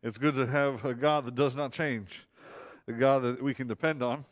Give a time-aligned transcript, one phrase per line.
[0.00, 2.24] It's good to have a God that does not change,
[2.86, 4.24] a God that we can depend on,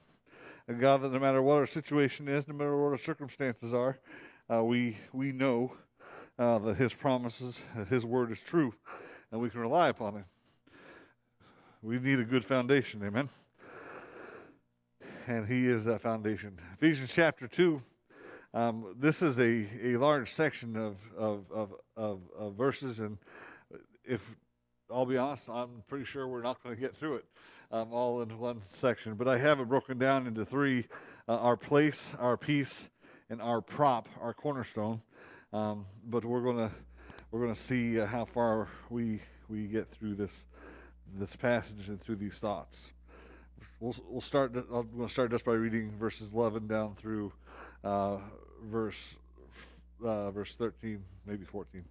[0.69, 3.99] a God that no matter what our situation is, no matter what our circumstances are,
[4.49, 5.73] uh, we we know
[6.39, 8.75] uh, that His promises, that His word is true,
[9.33, 10.25] and we can rely upon it.
[11.83, 13.29] We need a good foundation, amen.
[15.27, 16.61] And He is that foundation.
[16.75, 17.83] Ephesians chapter two.
[18.55, 23.19] Um, this is a, a large section of, of, of, of, of verses, and
[24.05, 24.21] if
[24.91, 27.25] I'll be honest, I'm pretty sure we're not going to get through it
[27.73, 29.15] um, all in one section.
[29.15, 30.87] But I have it broken down into three
[31.29, 32.89] uh, our place, our peace,
[33.29, 35.01] and our prop, our cornerstone.
[35.53, 36.71] Um, but we're going to
[37.31, 40.45] we're going to see uh, how far we we get through this
[41.19, 42.93] this passage and through these thoughts.
[43.81, 44.55] We'll we'll start.
[44.55, 47.33] I'm going to start just by reading verses 11 down through
[47.83, 48.19] uh,
[48.65, 49.17] verse
[50.05, 51.85] uh, verse 13, maybe 14.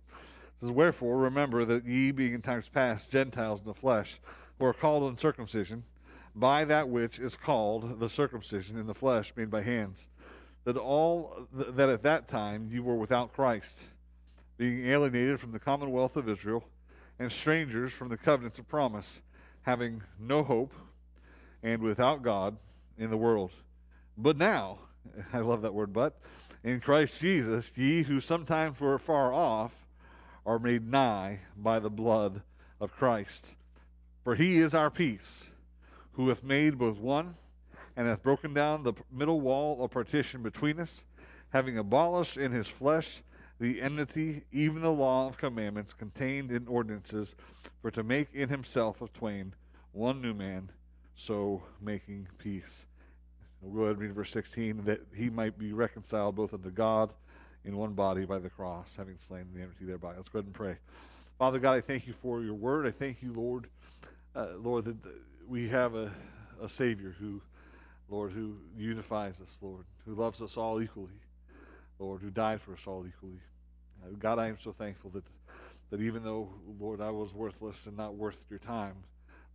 [0.66, 4.20] Says, Wherefore, remember that ye, being in times past Gentiles in the flesh,
[4.58, 5.84] were called uncircumcision,
[6.34, 10.10] by that which is called the circumcision in the flesh made by hands,
[10.64, 13.90] that all that at that time you were without Christ,
[14.58, 16.64] being alienated from the commonwealth of Israel,
[17.20, 19.22] and strangers from the covenants of promise,
[19.62, 20.74] having no hope,
[21.62, 22.58] and without God
[22.98, 23.52] in the world.
[24.18, 24.80] But now,
[25.32, 26.20] I love that word, but
[26.64, 29.72] in Christ Jesus, ye who sometimes were far off
[30.46, 32.42] are made nigh by the blood
[32.80, 33.56] of Christ.
[34.24, 35.50] For he is our peace,
[36.14, 37.36] who hath made both one,
[37.96, 41.04] and hath broken down the middle wall of partition between us,
[41.50, 43.24] having abolished in his flesh
[43.60, 47.36] the enmity, even the law of commandments contained in ordinances,
[47.82, 49.54] for to make in himself of twain
[49.94, 50.70] one new man,
[51.16, 52.86] so making peace
[53.66, 57.12] We'll go ahead and read verse 16 that he might be reconciled both unto God
[57.66, 60.14] in one body by the cross, having slain the enmity thereby.
[60.16, 60.78] Let's go ahead and pray.
[61.40, 62.88] Father God, I thank you for your word.
[62.88, 63.68] I thank you, Lord,
[64.36, 64.98] uh, Lord, that
[65.48, 66.12] we have a,
[66.62, 67.42] a Savior who,
[68.10, 71.20] Lord, who unifies us, Lord, who loves us all equally,
[72.00, 73.40] Lord, who died for us all equally.
[74.04, 75.24] Uh, God, I am so thankful that
[75.90, 78.96] that even though, Lord, I was worthless and not worth your time,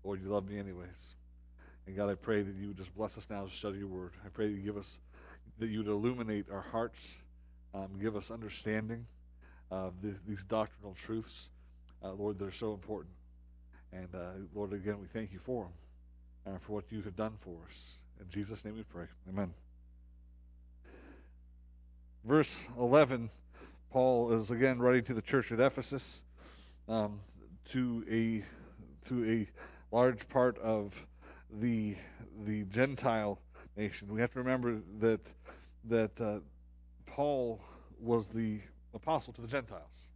[0.05, 1.15] Lord, you love me anyways.
[1.87, 4.13] And God, I pray that you would just bless us now to study your word.
[4.25, 4.99] I pray that you give us,
[5.59, 6.99] that you would illuminate our hearts,
[7.75, 9.07] um, give us understanding
[9.71, 11.49] of the, these doctrinal truths,
[12.03, 13.15] uh, Lord, that are so important.
[13.93, 15.73] And uh, Lord, again, we thank you for them
[16.47, 17.95] and for what you have done for us.
[18.21, 19.07] In Jesus' name we pray.
[19.29, 19.53] Amen.
[22.25, 23.31] Verse 11,
[23.91, 26.19] Paul is again writing to the church at Ephesus,
[26.89, 27.21] um,
[27.71, 28.45] to a
[29.09, 29.49] to a
[29.95, 30.93] large part of
[31.61, 31.97] the
[32.45, 33.39] the Gentile
[33.77, 34.13] nation.
[34.13, 35.21] We have to remember that
[35.89, 36.41] that uh,
[37.11, 37.61] Paul
[38.01, 38.61] was the
[38.95, 40.07] apostle to the Gentiles.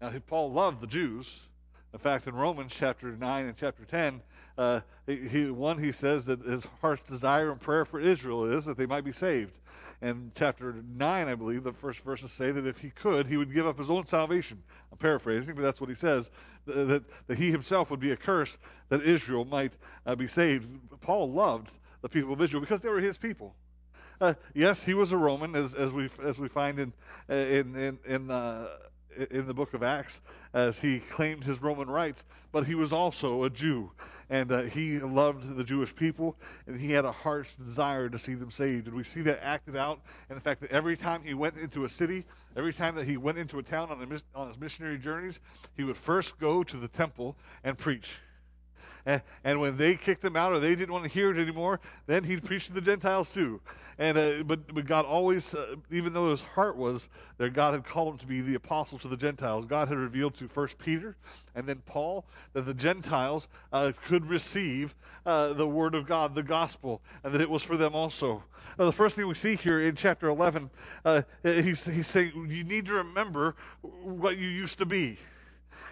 [0.00, 1.40] Now, Paul loved the Jews.
[1.92, 4.20] In fact, in Romans chapter nine and chapter ten,
[4.58, 8.76] uh, he, one he says that his heart's desire and prayer for Israel is that
[8.76, 9.52] they might be saved.
[10.02, 13.54] And chapter 9, I believe, the first verses say that if he could, he would
[13.54, 14.62] give up his own salvation.
[14.92, 16.30] I'm paraphrasing, but that's what he says,
[16.66, 18.58] that, that he himself would be accursed
[18.90, 19.72] that Israel might
[20.04, 20.68] uh, be saved.
[21.00, 21.70] Paul loved
[22.02, 23.54] the people of Israel because they were his people.
[24.20, 26.92] Uh, yes, he was a Roman, as, as, we, as we find in,
[27.28, 28.68] in, in, in uh,
[29.30, 30.20] in the book of Acts
[30.52, 33.90] as he claimed his Roman rights, but he was also a Jew.
[34.30, 36.36] And uh, he loved the Jewish people,
[36.66, 38.86] and he had a heart's desire to see them saved.
[38.86, 40.00] And we see that acted out
[40.30, 42.24] in the fact that every time he went into a city,
[42.56, 45.40] every time that he went into a town on, a, on his missionary journeys,
[45.76, 48.08] he would first go to the temple and preach.
[49.06, 51.80] And, and when they kicked him out or they didn't want to hear it anymore,
[52.06, 53.60] then he'd preach to the Gentiles too.
[53.98, 57.84] And uh, but, but God always, uh, even though his heart was there, God had
[57.84, 59.66] called him to be the apostle to the Gentiles.
[59.66, 61.16] God had revealed to first Peter
[61.54, 64.94] and then Paul that the Gentiles uh, could receive
[65.26, 68.42] uh, the word of God, the gospel, and that it was for them also.
[68.78, 70.68] Now, the first thing we see here in chapter 11,
[71.04, 75.18] uh, he's, he's saying you need to remember what you used to be.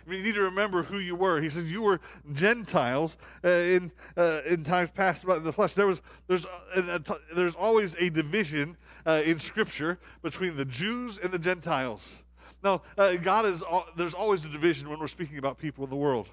[0.07, 1.41] You need to remember who you were.
[1.41, 2.01] He says you were
[2.33, 5.75] Gentiles uh, in uh, in times past in the flesh.
[5.75, 6.99] There was there's uh,
[7.35, 8.77] there's always a division
[9.07, 12.17] uh, in Scripture between the Jews and the Gentiles.
[12.63, 13.63] Now, uh, God is
[13.97, 16.29] there's always a division when we're speaking about people in the world.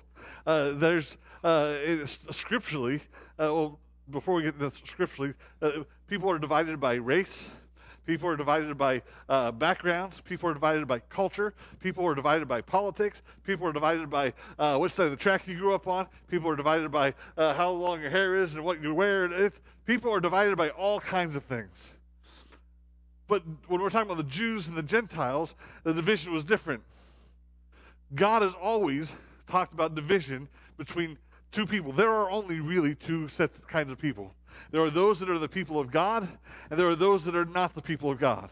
[0.45, 1.18] Uh, there's
[2.30, 3.01] scripturally,
[3.38, 3.80] well,
[4.12, 5.33] before we get into scripturally,
[6.07, 7.50] people are divided by race
[8.09, 10.19] People are divided by uh, backgrounds.
[10.21, 11.53] People are divided by culture.
[11.79, 13.21] People are divided by politics.
[13.44, 16.07] People are divided by uh, what side of the track you grew up on.
[16.27, 19.31] People are divided by uh, how long your hair is and what you wear.
[19.31, 22.00] It's, people are divided by all kinds of things.
[23.27, 25.53] But when we're talking about the Jews and the Gentiles,
[25.83, 26.81] the division was different.
[28.15, 29.13] God has always
[29.47, 30.47] talked about division
[30.77, 31.19] between
[31.51, 31.91] two people.
[31.91, 34.33] There are only really two sets of kinds of people.
[34.71, 36.27] There are those that are the people of God,
[36.69, 38.50] and there are those that are not the people of God.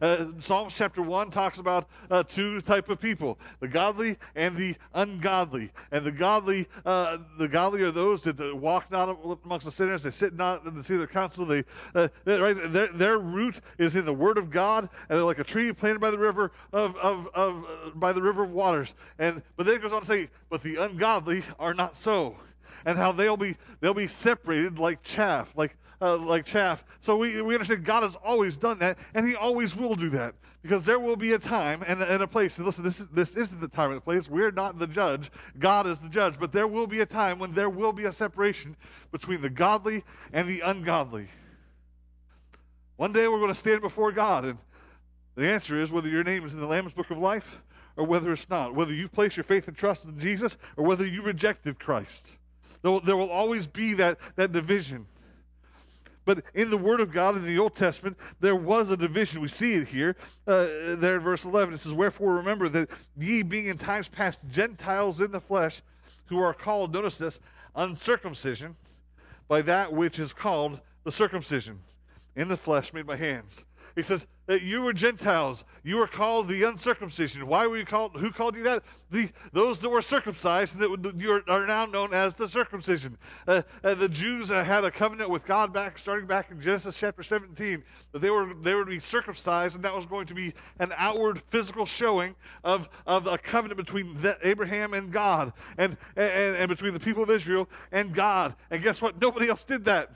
[0.00, 4.74] Uh, Psalms chapter 1 talks about uh, two type of people, the godly and the
[4.94, 5.70] ungodly.
[5.90, 10.10] And the godly, uh, the godly are those that walk not amongst the sinners, they
[10.10, 11.44] sit not in the seat of their counsel.
[11.44, 11.64] They,
[11.94, 15.44] uh, right, their, their root is in the word of God, and they're like a
[15.44, 18.94] tree planted by the river of, of, of uh, by the river of waters.
[19.18, 22.36] And but then it goes on to say, but the ungodly are not so
[22.84, 26.84] and how they'll be they'll be separated like chaff, like uh, like chaff.
[27.00, 30.34] So we, we understand God has always done that, and He always will do that
[30.62, 32.58] because there will be a time and, and a place.
[32.58, 34.28] And listen, this, is, this isn't the time and the place.
[34.28, 35.30] We're not the judge.
[35.58, 36.38] God is the judge.
[36.38, 38.76] But there will be a time when there will be a separation
[39.10, 41.28] between the godly and the ungodly.
[42.96, 44.58] One day we're going to stand before God, and
[45.34, 47.62] the answer is whether your name is in the Lamb's Book of Life
[47.96, 48.74] or whether it's not.
[48.74, 52.36] Whether you place your faith and trust in Jesus or whether you rejected Christ.
[52.82, 55.06] There will, always be that, that division.
[56.24, 59.40] But in the Word of God in the Old Testament, there was a division.
[59.40, 60.16] We see it here,
[60.46, 60.66] uh,
[60.96, 61.74] there in verse 11.
[61.74, 65.82] It says, Wherefore remember that ye, being in times past Gentiles in the flesh,
[66.26, 67.40] who are called, notice this,
[67.74, 68.76] uncircumcision,
[69.48, 71.80] by that which is called the circumcision,
[72.36, 73.64] in the flesh made by hands.
[74.00, 75.66] He says that you were Gentiles.
[75.82, 77.46] You were called the uncircumcision.
[77.46, 78.12] Why were you called?
[78.16, 78.82] Who called you that?
[79.10, 83.18] The, those that were circumcised and that you are now known as the circumcision.
[83.46, 86.96] Uh, uh, the Jews uh, had a covenant with God back, starting back in Genesis
[86.96, 90.54] chapter 17, that they were they would be circumcised, and that was going to be
[90.78, 96.56] an outward physical showing of, of a covenant between the, Abraham and God, and, and
[96.56, 98.54] and between the people of Israel and God.
[98.70, 99.20] And guess what?
[99.20, 100.10] Nobody else did that.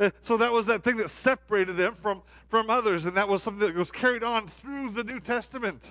[0.00, 2.22] Uh, so that was that thing that separated them from,
[2.54, 5.90] from others, and that was something that was carried on through the New Testament.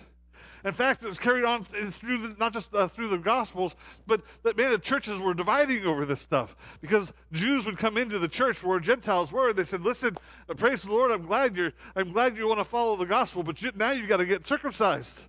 [0.63, 3.75] In fact, it was carried on through the, not just uh, through the Gospels,
[4.07, 8.17] but that man, the churches were dividing over this stuff because Jews would come into
[8.17, 9.49] the church where Gentiles were.
[9.49, 10.15] And they said, "Listen,
[10.49, 11.11] uh, praise the Lord.
[11.11, 11.73] I'm glad you're.
[11.97, 14.47] I'm glad you want to follow the gospel, but you, now you've got to get
[14.47, 15.27] circumcised."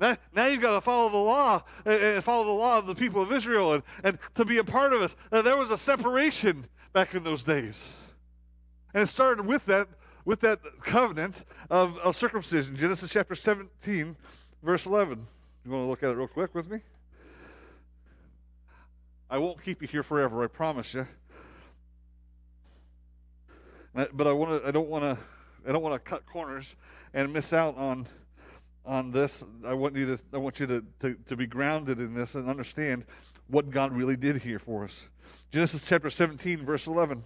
[0.00, 2.94] Now, now you've got to follow the law and, and, follow the law of the
[2.96, 5.14] people of Israel and, and to be a part of us.
[5.30, 7.88] Uh, there was a separation back in those days.
[8.94, 9.86] And it started with that,
[10.24, 12.76] with that covenant of, of circumcision.
[12.76, 14.16] Genesis chapter 17,
[14.62, 15.26] verse 11.
[15.64, 16.80] You want to look at it real quick with me?
[19.30, 21.06] I won't keep you here forever, I promise you.
[23.94, 24.68] But I want to.
[24.68, 25.18] I don't want to.
[25.68, 26.76] I don't want to cut corners
[27.12, 28.08] and miss out on
[28.86, 29.44] on this.
[29.66, 30.22] I want you to.
[30.32, 33.04] I want you to, to, to be grounded in this and understand
[33.48, 35.02] what God really did here for us.
[35.50, 37.24] Genesis chapter 17, verse 11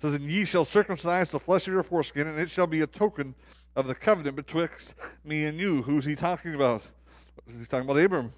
[0.00, 2.86] says, And ye shall circumcise the flesh of your foreskin, and it shall be a
[2.86, 3.34] token
[3.76, 5.82] of the covenant betwixt me and you.
[5.82, 6.82] Who's he talking about?
[7.46, 8.32] He's talking about Abram.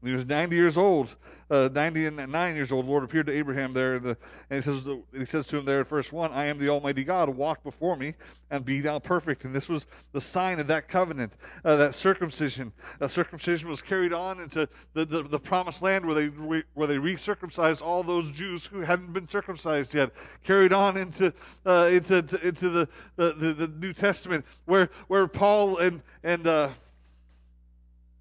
[0.00, 1.08] When he was 90 years old,
[1.50, 3.98] uh, 90 and 9 years old, Lord appeared to Abraham there.
[3.98, 4.16] The,
[4.50, 7.04] and he says, he says to him there at verse 1, I am the Almighty
[7.04, 8.14] God, walk before me
[8.50, 9.44] and be thou perfect.
[9.44, 11.32] And this was the sign of that covenant,
[11.64, 12.72] uh, that circumcision.
[12.98, 16.86] That circumcision was carried on into the, the, the promised land where they, re, where
[16.86, 20.10] they recircumcised all those Jews who hadn't been circumcised yet.
[20.44, 21.32] Carried on into,
[21.66, 26.70] uh, into, into the, the, the, New Testament where, where Paul and, and, uh,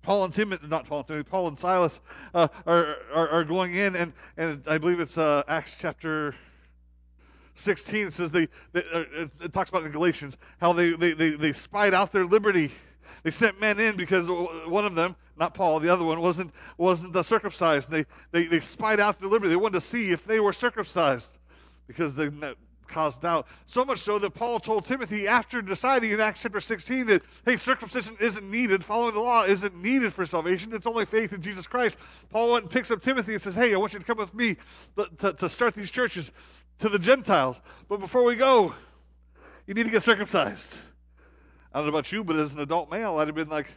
[0.08, 2.00] Paul and Timothy, not Paul and Timothy, Paul and Silas
[2.34, 6.34] uh, are, are, are, going in, and, and I believe it's uh, Acts chapter
[7.56, 8.08] 16.
[8.08, 9.04] It says they, they uh,
[9.42, 12.72] it talks about the Galatians how they, they, they, they spied out their liberty.
[13.24, 17.12] They sent men in because one of them, not Paul, the other one wasn't wasn't
[17.12, 17.92] the circumcised.
[17.92, 19.50] They, they they spied out their liberty.
[19.50, 21.38] They wanted to see if they were circumcised
[21.86, 22.30] because they
[22.88, 23.48] caused doubt.
[23.66, 27.58] So much so that Paul told Timothy after deciding in Acts chapter 16 that, hey,
[27.58, 31.68] circumcision isn't needed, following the law isn't needed for salvation, it's only faith in Jesus
[31.68, 31.98] Christ.
[32.30, 34.34] Paul went and picks up Timothy and says, hey, I want you to come with
[34.34, 34.58] me
[35.20, 36.32] to, to start these churches
[36.80, 37.60] to the Gentiles.
[37.88, 38.74] But before we go,
[39.66, 40.78] you need to get circumcised.
[41.74, 43.68] I don't know about you, but as an adult male, I'd have been like,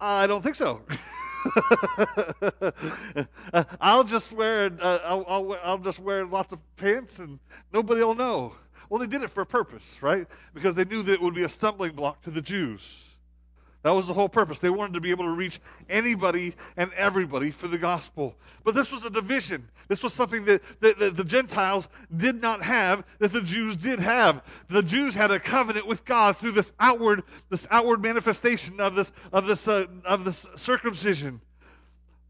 [0.00, 0.82] I don't think so.
[3.80, 7.38] I'll just wear uh, I'll, I'll, I'll just wear lots of pants and
[7.72, 8.54] nobody will know.
[8.88, 10.26] Well, they did it for a purpose, right?
[10.54, 13.08] Because they knew that it would be a stumbling block to the Jews.
[13.82, 14.58] That was the whole purpose.
[14.58, 18.34] They wanted to be able to reach anybody and everybody for the gospel.
[18.64, 19.68] But this was a division.
[19.86, 24.00] This was something that, that, that, the Gentiles did not have, that the Jews did
[24.00, 24.42] have.
[24.68, 29.12] The Jews had a covenant with God through this outward, this outward manifestation of this,
[29.32, 31.40] of this, uh, of this circumcision.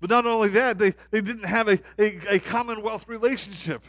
[0.00, 3.82] But not only that, they, they didn't have a, a, a commonwealth relationship.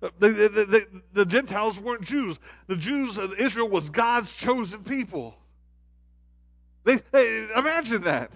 [0.00, 2.38] Uh, the, the, the, the Gentiles weren't Jews.
[2.68, 5.36] The Jews, Israel was God's chosen people.
[6.86, 8.30] They, imagine that.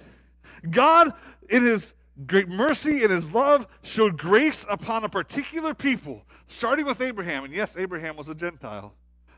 [0.69, 1.15] God
[1.49, 1.95] in his
[2.27, 7.45] great mercy and his love, showed grace upon a particular people, starting with Abraham.
[7.45, 8.93] And yes, Abraham was a Gentile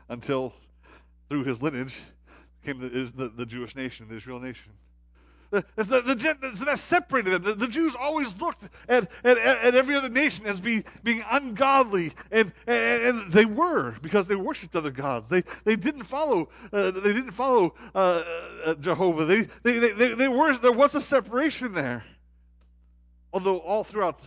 [0.09, 0.53] until
[1.29, 1.95] through his lineage
[2.65, 4.71] came the, the, the Jewish nation, the Israel nation.
[5.53, 7.43] The, the, the, so that separated them.
[7.43, 12.13] The, the, Jews always looked at, at, at every other nation as being, being ungodly,
[12.31, 15.29] and, and, and they were because they worshipped other gods.
[15.29, 18.23] They, they didn't follow uh, they didn't follow uh,
[18.65, 19.25] uh, Jehovah.
[19.25, 22.03] They, they, they, they were there was a separation there.
[23.31, 24.21] Although all throughout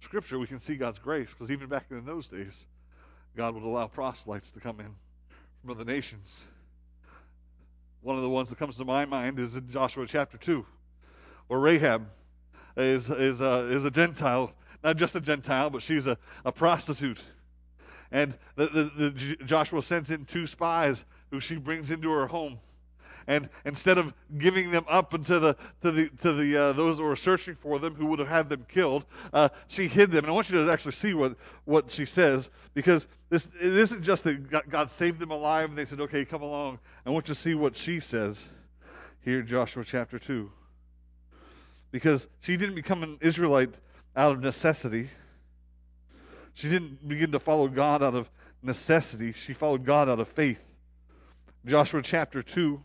[0.00, 2.66] Scripture we can see God's grace, because even back in those days,
[3.36, 4.92] God would allow proselytes to come in
[5.60, 6.46] from other nations.
[8.02, 10.64] One of the ones that comes to my mind is in Joshua chapter 2,
[11.48, 12.06] where Rahab
[12.76, 14.52] is, is, a, is a Gentile,
[14.82, 17.20] not just a Gentile, but she's a, a prostitute.
[18.10, 22.58] And the, the, the Joshua sends in two spies who she brings into her home
[23.26, 27.04] and instead of giving them up into the to the to the uh, those who
[27.04, 30.24] were searching for them who would have had them killed, uh, she hid them.
[30.24, 34.02] And I want you to actually see what what she says because this it isn't
[34.02, 37.34] just that God saved them alive and they said, "Okay, come along." I want you
[37.34, 38.44] to see what she says
[39.22, 40.50] here, Joshua chapter two,
[41.90, 43.74] because she didn't become an Israelite
[44.16, 45.10] out of necessity.
[46.54, 48.28] She didn't begin to follow God out of
[48.62, 49.32] necessity.
[49.32, 50.62] She followed God out of faith.
[51.66, 52.82] Joshua chapter 2,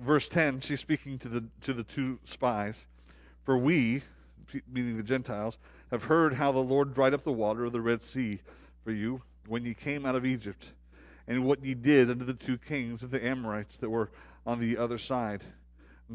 [0.00, 2.86] verse 10, she's speaking to the, to the two spies.
[3.44, 4.02] For we,
[4.70, 5.58] meaning the Gentiles,
[5.90, 8.40] have heard how the Lord dried up the water of the Red Sea
[8.82, 10.72] for you when ye came out of Egypt,
[11.28, 14.10] and what ye did unto the two kings of the Amorites that were
[14.46, 15.44] on the other side,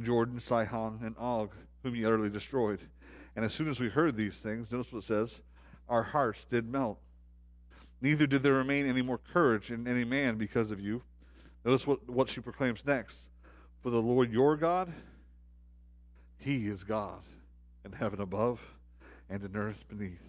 [0.02, 1.52] Jordan, Sihon, and Og,
[1.84, 2.80] whom ye utterly destroyed.
[3.36, 5.42] And as soon as we heard these things, notice what it says,
[5.88, 7.00] our hearts did melt.
[8.02, 11.02] Neither did there remain any more courage in any man because of you.
[11.66, 13.29] Notice what, what she proclaims next.
[13.82, 14.92] For the Lord your God,
[16.38, 17.22] He is God
[17.86, 18.60] in heaven above
[19.30, 20.20] and in earth beneath.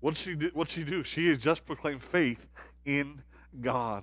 [0.00, 0.50] What she do?
[0.52, 1.04] What she do?
[1.04, 2.48] She has just proclaimed faith
[2.84, 3.22] in
[3.60, 4.02] God.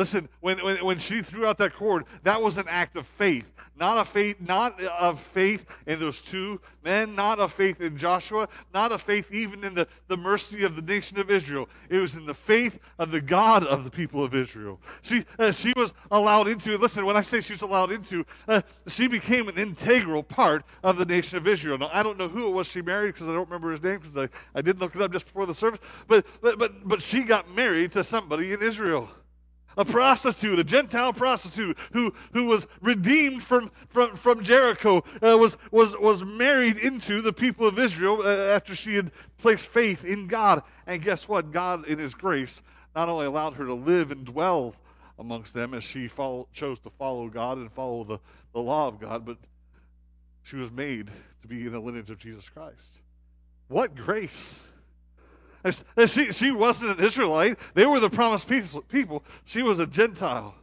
[0.00, 3.52] Listen, when, when, when she threw out that cord, that was an act of faith.
[3.78, 8.48] Not a faith, not of faith in those two men, not of faith in Joshua,
[8.72, 11.68] not of faith even in the, the mercy of the nation of Israel.
[11.90, 14.80] It was in the faith of the God of the people of Israel.
[15.02, 18.62] She, uh, she was allowed into, listen, when I say she was allowed into, uh,
[18.86, 21.76] she became an integral part of the nation of Israel.
[21.76, 24.00] Now, I don't know who it was she married because I don't remember his name
[24.00, 27.02] because I, I did look it up just before the service, but, but, but, but
[27.02, 29.10] she got married to somebody in Israel
[29.80, 35.56] a prostitute, a Gentile prostitute who, who was redeemed from, from, from Jericho, uh, was,
[35.70, 40.26] was, was married into the people of Israel uh, after she had placed faith in
[40.26, 40.62] God.
[40.86, 41.50] And guess what?
[41.50, 42.62] God, in His grace,
[42.94, 44.74] not only allowed her to live and dwell
[45.18, 48.18] amongst them as she follow, chose to follow God and follow the,
[48.52, 49.38] the law of God, but
[50.42, 51.10] she was made
[51.42, 52.98] to be in the lineage of Jesus Christ.
[53.68, 54.58] What grace!
[56.06, 57.58] She, she wasn't an Israelite.
[57.74, 59.24] They were the promised people.
[59.44, 60.54] She was a Gentile.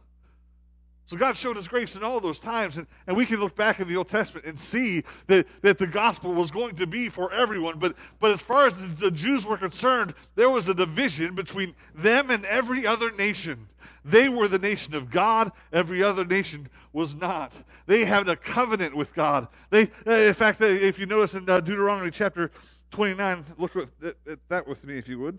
[1.08, 2.76] So God showed his grace in all those times.
[2.76, 5.86] And, and we can look back in the Old Testament and see that, that the
[5.86, 7.78] gospel was going to be for everyone.
[7.78, 12.30] But, but as far as the, Jews were concerned, there was a division between them
[12.30, 13.68] and every other nation.
[14.04, 15.50] They were the nation of God.
[15.72, 17.54] Every other nation was not.
[17.86, 19.48] They had a covenant with God.
[19.70, 22.50] They, in fact, if you notice in uh, Deuteronomy chapter
[22.90, 25.38] 29, look at that with me if you would.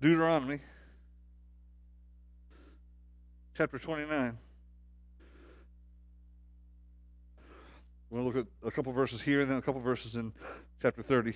[0.00, 0.60] Deuteronomy
[3.56, 4.36] chapter 29.
[8.10, 10.32] We'll look at a couple verses here and then a couple verses in
[10.80, 11.34] chapter 30.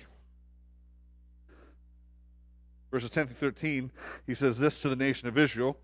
[2.91, 3.91] Verses 10 through 13,
[4.27, 5.77] he says this to the nation of Israel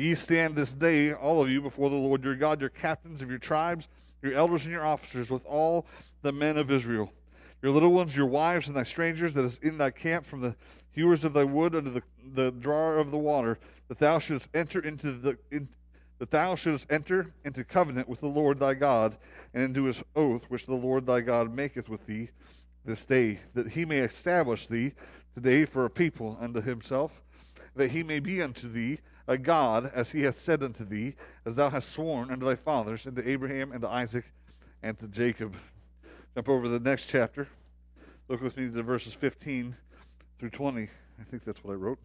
[0.00, 3.28] Ye stand this day, all of you, before the Lord your God, your captains of
[3.28, 3.86] your tribes,
[4.22, 5.84] your elders and your officers, with all
[6.22, 7.12] the men of Israel.
[7.60, 10.56] Your little ones, your wives, and thy strangers that is in thy camp from the
[10.92, 12.02] hewers of thy wood unto the,
[12.32, 15.68] the drawer of the water, that thou shouldst enter into the in,
[16.18, 19.18] that thou shouldst enter into covenant with the Lord thy God,
[19.52, 22.30] and into his oath which the Lord thy God maketh with thee
[22.86, 24.94] this day, that he may establish thee
[25.34, 27.20] today for a people unto himself,
[27.76, 28.98] that he may be unto thee
[29.30, 31.14] a God, as he hath said unto thee,
[31.46, 34.24] as thou hast sworn unto thy fathers, unto Abraham, and to Isaac,
[34.82, 35.54] and to Jacob.
[36.34, 37.46] Jump over to the next chapter.
[38.26, 39.76] Look with me to verses 15
[40.40, 40.82] through 20.
[40.82, 42.00] I think that's what I wrote.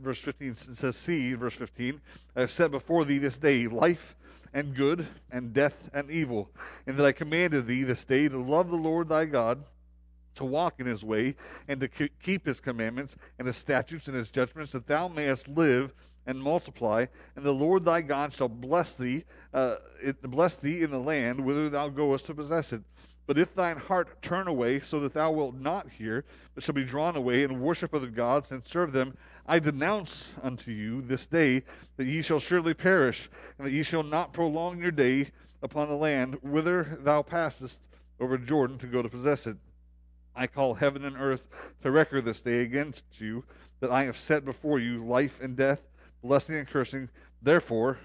[0.00, 2.00] Verse 15 says, See, verse 15,
[2.34, 4.16] I have set before thee this day life
[4.54, 6.48] and good, and death and evil,
[6.86, 9.64] and that I commanded thee this day to love the Lord thy God,
[10.38, 11.36] to walk in his way,
[11.68, 15.92] and to keep his commandments, and his statutes, and his judgments, that thou mayest live
[16.26, 19.76] and multiply, and the Lord thy God shall bless thee, uh,
[20.22, 22.82] bless thee in the land whither thou goest to possess it.
[23.26, 26.84] But if thine heart turn away, so that thou wilt not hear, but shall be
[26.84, 29.16] drawn away and worship other gods and serve them,
[29.46, 31.62] I denounce unto you this day
[31.98, 33.28] that ye shall surely perish,
[33.58, 35.30] and that ye shall not prolong your day
[35.62, 37.88] upon the land whither thou passest
[38.20, 39.56] over Jordan to go to possess it.
[40.38, 41.42] I call heaven and earth
[41.82, 43.42] to record this day against you
[43.80, 45.80] that I have set before you life and death,
[46.22, 47.08] blessing and cursing.
[47.42, 47.98] Therefore,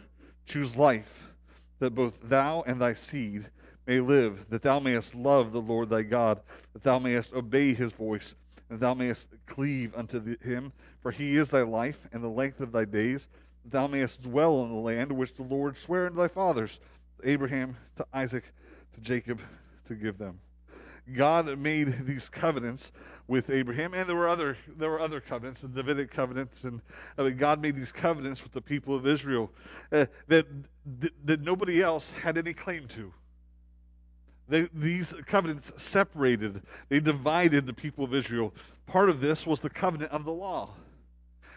[0.47, 1.31] choose life,
[1.77, 3.45] that both thou and thy seed
[3.85, 6.41] may live, that thou mayest love the Lord thy God,
[6.73, 8.33] that thou mayest obey his voice,
[8.67, 10.73] and thou mayest cleave unto the, him,
[11.03, 13.27] for he is thy life and the length of thy days,
[13.63, 16.79] that thou mayest dwell in the land which the Lord sware unto thy fathers,
[17.21, 18.45] to Abraham, to Isaac,
[18.95, 19.39] to Jacob,
[19.87, 20.39] to give them.
[21.11, 22.91] God made these covenants
[23.27, 26.81] with Abraham, and there were other there were other covenants, the Davidic covenants, and
[27.17, 29.49] I mean, God made these covenants with the people of Israel
[29.91, 30.45] uh, that
[31.25, 33.13] that nobody else had any claim to.
[34.49, 38.53] They, these covenants separated, they divided the people of Israel.
[38.85, 40.71] Part of this was the covenant of the law.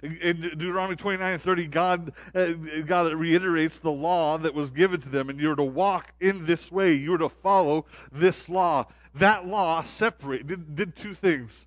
[0.03, 2.53] In Deuteronomy 29 and 30, God, uh,
[2.85, 6.71] God reiterates the law that was given to them, and you're to walk in this
[6.71, 6.93] way.
[6.93, 8.87] You're to follow this law
[9.19, 11.67] that law separated, did, did two things.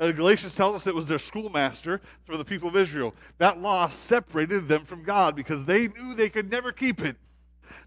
[0.00, 3.14] Uh, Galatians tells us it was their schoolmaster for the people of Israel.
[3.38, 7.16] That law separated them from God because they knew they could never keep it.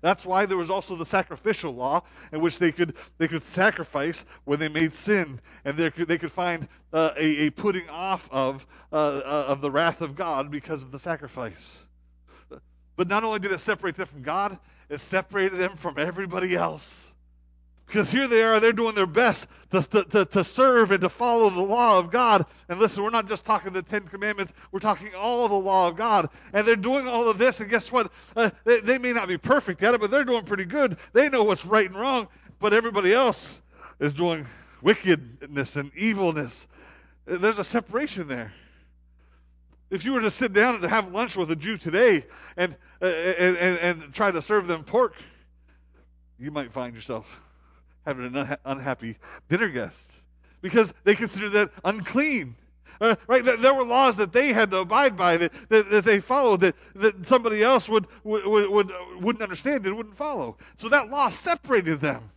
[0.01, 4.25] That's why there was also the sacrificial law in which they could, they could sacrifice
[4.43, 8.29] when they made sin, and they could, they could find uh, a, a putting off
[8.31, 11.79] of, uh, uh, of the wrath of God because of the sacrifice.
[12.95, 14.57] But not only did it separate them from God,
[14.89, 17.14] it separated them from everybody else.
[17.85, 21.49] Because here they are, they're doing their best to, to, to, serve and to follow
[21.49, 22.45] the law of God.
[22.67, 25.95] And listen, we're not just talking the Ten Commandments, we're talking all the law of
[25.95, 26.29] God.
[26.53, 28.11] And they're doing all of this, and guess what?
[28.35, 30.97] Uh, they, they may not be perfect at it, but they're doing pretty good.
[31.13, 32.27] They know what's right and wrong,
[32.59, 33.59] but everybody else
[33.99, 34.47] is doing
[34.81, 36.67] wickedness and evilness.
[37.25, 38.53] There's a separation there.
[39.91, 42.25] If you were to sit down and have lunch with a Jew today
[42.57, 45.13] and, uh, and, and, and try to serve them pork,
[46.39, 47.27] you might find yourself
[48.05, 49.17] having an unha- unhappy
[49.49, 50.21] dinner guest
[50.61, 52.55] because they considered that unclean.
[53.01, 53.43] Uh, right?
[53.43, 56.75] There were laws that they had to abide by that, that, that they followed that,
[56.95, 60.57] that somebody else would, would, would, wouldn't understand and wouldn't follow.
[60.77, 62.31] So that law separated them.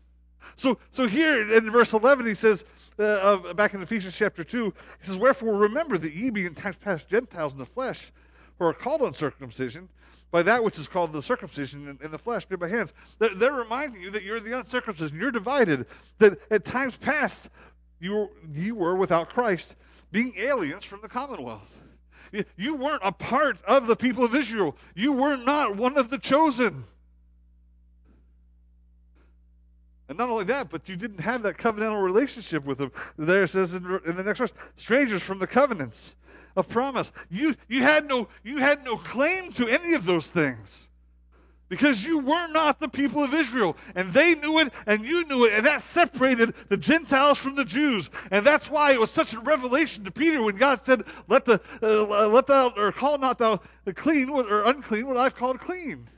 [0.56, 2.64] So, so here in verse 11, he says,
[2.98, 7.08] uh, back in Ephesians chapter 2, he says, Wherefore remember that ye being times past
[7.08, 8.10] Gentiles in the flesh,
[8.58, 9.88] who are called uncircumcision,
[10.30, 12.92] by that which is called the circumcision in, in the flesh made by hands.
[13.18, 15.18] They're, they're, reminding you that you're the uncircumcision.
[15.18, 15.86] You're divided.
[16.18, 17.48] That at times past,
[18.00, 19.76] you were, you were without Christ,
[20.12, 21.68] being aliens from the commonwealth.
[22.56, 24.76] You, weren't a part of the people of Israel.
[24.94, 26.84] You were not one of the chosen.
[30.10, 32.92] And not only that, but you didn't have that covenantal relationship with them.
[33.16, 36.14] There it says in, in the next verse, strangers from the covenants
[36.56, 37.12] of promise.
[37.30, 40.88] You, you, had no, you had no claim to any of those things
[41.68, 43.76] because you were not the people of Israel.
[43.94, 47.64] And they knew it, and you knew it, and that separated the Gentiles from the
[47.64, 48.10] Jews.
[48.30, 51.60] And that's why it was such a revelation to Peter when God said, Let, the,
[51.82, 56.08] uh, let thou, or call not thou the clean or unclean what I've called clean.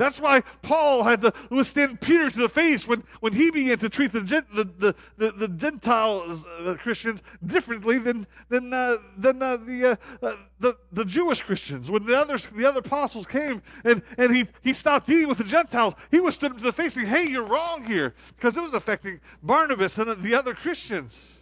[0.00, 3.90] That's why Paul had to withstand Peter to the face when, when he began to
[3.90, 9.58] treat the, the, the, the, the Gentile uh, Christians differently than, than, uh, than uh,
[9.58, 11.90] the, uh, uh, the, the Jewish Christians.
[11.90, 15.44] When the, others, the other apostles came and, and he, he stopped dealing with the
[15.44, 18.72] Gentiles, he withstood them to the face saying, Hey, you're wrong here, because it was
[18.72, 21.39] affecting Barnabas and the other Christians.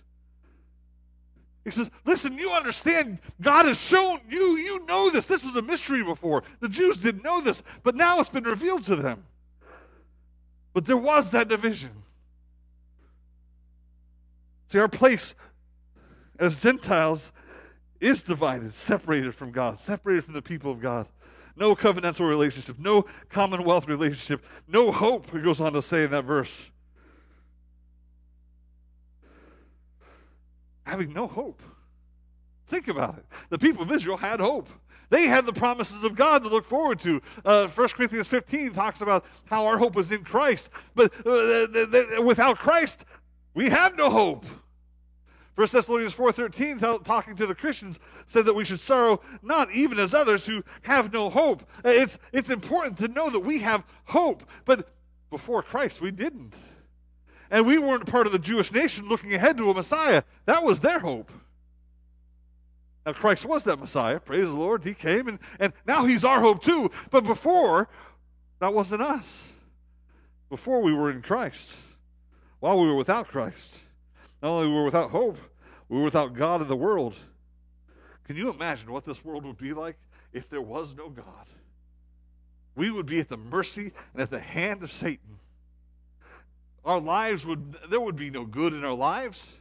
[1.69, 5.27] He says, Listen, you understand, God has shown you, you know this.
[5.27, 6.43] This was a mystery before.
[6.61, 9.25] The Jews didn't know this, but now it's been revealed to them.
[10.73, 11.91] But there was that division.
[14.69, 15.35] See, our place
[16.39, 17.33] as Gentiles
[18.01, 21.07] is divided, separated from God, separated from the people of God.
[21.57, 26.25] No covenantal relationship, no commonwealth relationship, no hope, he goes on to say in that
[26.25, 26.71] verse.
[30.89, 31.63] Having no hope.
[32.69, 33.27] Think about it.
[33.51, 34.69] The people of Israel had hope.
[35.11, 37.23] They had the promises of God to look forward to.
[37.45, 40.69] Uh, 1 Corinthians 15 talks about how our hope is in Christ.
[40.95, 43.05] But uh, without Christ,
[43.55, 44.45] we have no hope.
[45.55, 50.15] 1 Thessalonians 4.13, talking to the Christians, said that we should sorrow not even as
[50.15, 51.65] others who have no hope.
[51.85, 54.45] It's, it's important to know that we have hope.
[54.65, 54.89] But
[55.31, 56.55] before Christ, we didn't.
[57.51, 60.23] And we weren't part of the Jewish nation looking ahead to a Messiah.
[60.45, 61.31] That was their hope.
[63.07, 64.21] Now, Christ was that Messiah.
[64.21, 64.85] Praise the Lord.
[64.85, 66.91] He came, and, and now he's our hope too.
[67.11, 67.89] But before,
[68.61, 69.49] that wasn't us.
[70.51, 71.77] Before we were in Christ,
[72.61, 73.79] while we were without Christ,
[74.43, 75.39] not only were we without hope,
[75.89, 77.15] we were without God in the world.
[78.25, 79.97] Can you imagine what this world would be like
[80.35, 81.47] if there was no God?
[82.75, 85.39] We would be at the mercy and at the hand of Satan.
[86.89, 89.53] Our lives would, there would be no good in our lives.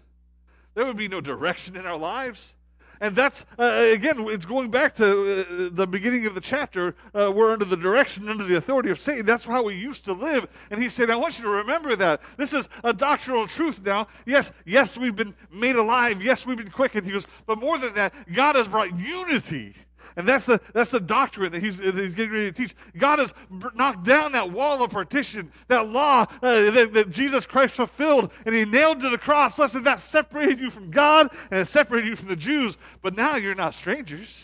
[0.75, 2.55] There would be no direction in our lives.
[3.01, 6.95] And that's, uh, again, it's going back to uh, the beginning of the chapter.
[7.13, 9.25] Uh, we're under the direction, under the authority of Satan.
[9.25, 10.47] That's how we used to live.
[10.71, 12.21] And he said, I want you to remember that.
[12.37, 14.07] This is a doctrinal truth now.
[14.25, 16.21] Yes, yes, we've been made alive.
[16.21, 17.05] Yes, we've been quickened.
[17.05, 19.75] He goes, but more than that, God has brought unity
[20.17, 22.75] and that's the, that's the doctrine that he's, that he's getting ready to teach.
[22.97, 23.35] God has
[23.75, 28.55] knocked down that wall of partition, that law uh, that, that, Jesus Christ fulfilled, and
[28.55, 29.59] he nailed to the cross.
[29.59, 32.79] Listen, that separated you from God and it separated you from the Jews.
[33.03, 34.43] But now you're not strangers.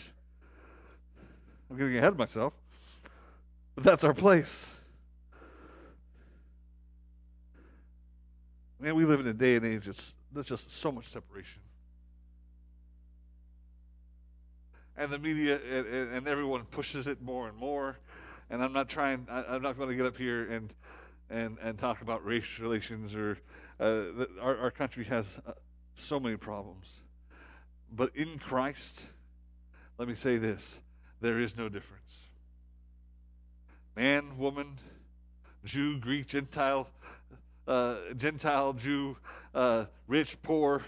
[1.68, 2.52] I'm getting ahead of myself.
[3.74, 4.76] But that's our place.
[8.78, 11.63] Man, we live in a day and age that's, there's just so much separation.
[14.96, 17.98] And the media and, and, everyone pushes it more and more.
[18.50, 19.26] And I'm not trying.
[19.30, 20.72] I, am not going to get up here and
[21.30, 23.38] and and talk about race relations or
[23.80, 25.52] uh, the, our our country has uh,
[25.94, 27.00] so many problems.
[27.90, 29.06] But in Christ,
[29.98, 30.80] let me say this:
[31.20, 32.18] there is no difference.
[33.96, 34.78] Man, woman,
[35.64, 36.88] Jew, Greek, Gentile,
[37.66, 39.16] uh, Gentile, Jew,
[39.54, 40.84] uh, rich, poor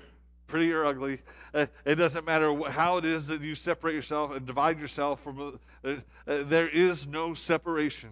[0.46, 1.20] pretty or ugly.
[1.52, 5.58] Uh, it doesn't matter how it is that you separate yourself and divide yourself from.
[5.84, 8.10] Uh, uh, there is no separation.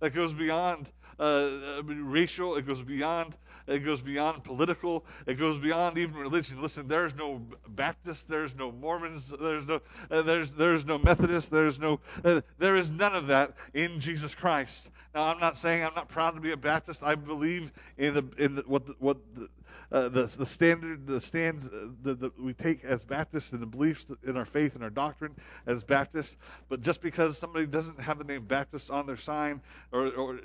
[0.00, 2.56] That goes beyond uh, racial.
[2.56, 3.36] It goes beyond.
[3.66, 5.06] It goes beyond political.
[5.26, 6.60] It goes beyond even religion.
[6.60, 8.28] Listen, there's no Baptist.
[8.28, 9.32] There's no Mormons.
[9.40, 9.80] There's no.
[10.10, 11.50] Uh, there's there's no Methodist.
[11.50, 12.00] There's no.
[12.22, 14.90] Uh, there is none of that in Jesus Christ.
[15.14, 17.02] Now, I'm not saying I'm not proud to be a Baptist.
[17.02, 19.16] I believe in the in the, what the, what.
[19.34, 19.48] The,
[19.94, 24.06] uh, the, the standard, the stands uh, that we take as Baptists and the beliefs
[24.26, 26.36] in our faith and our doctrine as Baptists.
[26.68, 29.60] But just because somebody doesn't have the name Baptist on their sign
[29.92, 30.40] or, or uh,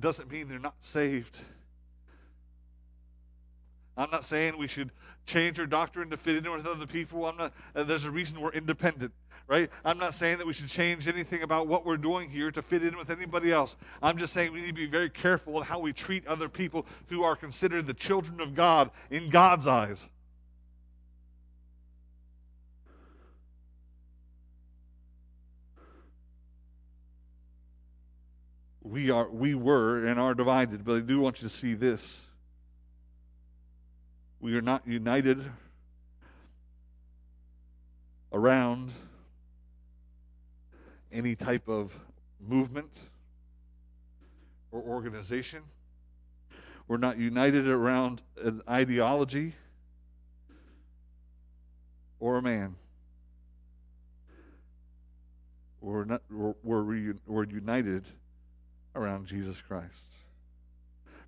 [0.00, 1.38] doesn't mean they're not saved.
[3.96, 4.90] I'm not saying we should
[5.26, 7.26] change our doctrine to fit in with other people.
[7.26, 7.52] I'm not.
[7.74, 9.12] Uh, there's a reason we're independent
[9.46, 9.70] right?
[9.84, 12.82] I'm not saying that we should change anything about what we're doing here to fit
[12.82, 13.76] in with anybody else.
[14.02, 16.86] I'm just saying we need to be very careful in how we treat other people
[17.08, 20.08] who are considered the children of God in God's eyes.
[28.82, 32.20] We are we were and are divided, but I do want you to see this.
[34.44, 35.42] We are not united
[38.30, 38.92] around
[41.10, 41.94] any type of
[42.46, 42.90] movement
[44.70, 45.62] or organization.
[46.86, 49.54] We're not united around an ideology
[52.20, 52.74] or a man.
[55.80, 58.04] We're, not, we're, we're, we're united
[58.94, 60.04] around Jesus Christ.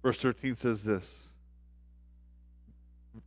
[0.03, 1.31] Verse 13 says this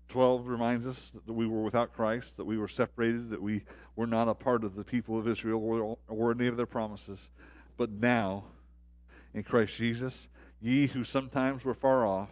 [0.09, 3.63] 12 reminds us that we were without Christ, that we were separated, that we
[3.95, 7.29] were not a part of the people of Israel or, or any of their promises.
[7.77, 8.45] But now,
[9.33, 10.29] in Christ Jesus,
[10.61, 12.29] ye who sometimes were far off,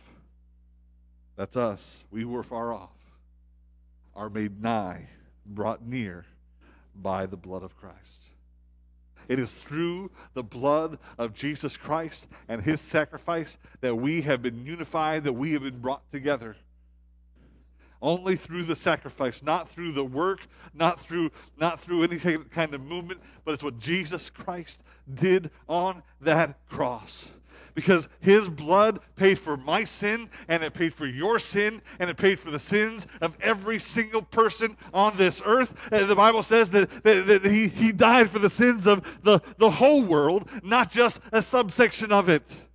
[1.35, 2.89] that's us, we were far off,
[4.15, 5.07] are made nigh,
[5.45, 6.25] brought near
[6.95, 8.31] by the blood of Christ.
[9.27, 14.65] It is through the blood of Jesus Christ and his sacrifice that we have been
[14.65, 16.55] unified, that we have been brought together
[18.01, 20.41] only through the sacrifice not through the work
[20.73, 24.79] not through not through any kind of movement but it's what jesus christ
[25.13, 27.29] did on that cross.
[27.73, 32.17] Because his blood paid for my sin and it paid for your sin and it
[32.17, 35.75] paid for the sins of every single person on this earth.
[35.91, 39.41] And the bible says that, that, that he, he died for the sins of the,
[39.59, 42.66] the whole world not just a subsection of it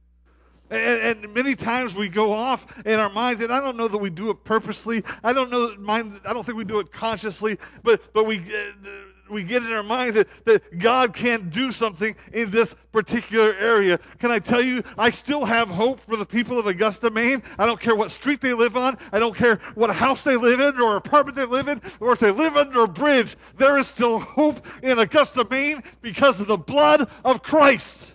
[0.73, 3.99] and, and, many times we go off in our minds, and I don't know that
[3.99, 5.05] we do it purposely.
[5.23, 6.21] I don't know that mind.
[6.25, 8.39] I don't think we do it consciously, but but we.
[8.39, 8.89] Uh,
[9.33, 13.99] we get in our minds that, that God can't do something in this particular area.
[14.19, 17.43] Can I tell you, I still have hope for the people of Augusta, Maine.
[17.59, 18.99] I don't care what street they live on.
[19.11, 22.19] I don't care what house they live in or apartment they live in or if
[22.19, 23.37] they live under a bridge.
[23.57, 28.15] There is still hope in Augusta, Maine because of the blood of Christ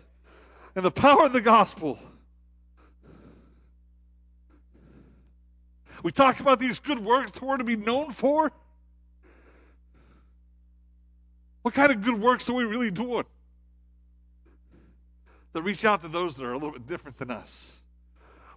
[0.75, 1.97] and the power of the gospel.
[6.03, 8.51] We talk about these good works that we're to be known for.
[11.61, 13.25] What kind of good works are we really doing?
[15.53, 17.77] To reach out to those that are a little bit different than us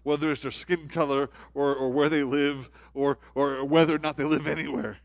[0.02, 4.16] whether it's their skin color or, or where they live or, or whether or not
[4.16, 4.98] they live anywhere.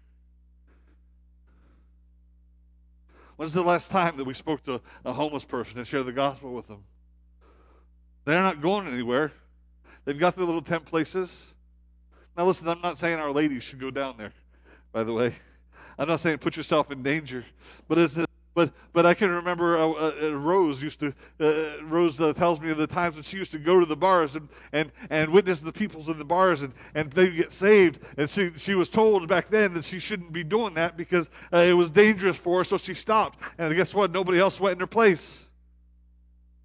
[3.35, 6.53] When's the last time that we spoke to a homeless person and shared the gospel
[6.53, 6.85] with them?
[8.23, 9.33] They're not going anywhere.
[10.05, 11.53] They've got their little tent places.
[12.37, 14.33] Now, listen, I'm not saying our ladies should go down there,
[14.91, 15.35] by the way.
[15.97, 17.45] I'm not saying put yourself in danger.
[17.87, 18.19] But as
[18.53, 22.71] but but I can remember uh, uh, Rose used to uh, Rose uh, tells me
[22.71, 25.59] of the times when she used to go to the bars and and, and witness
[25.59, 29.27] the peoples in the bars and, and they get saved and she she was told
[29.27, 32.63] back then that she shouldn't be doing that because uh, it was dangerous for her
[32.63, 35.45] so she stopped and guess what nobody else went in her place.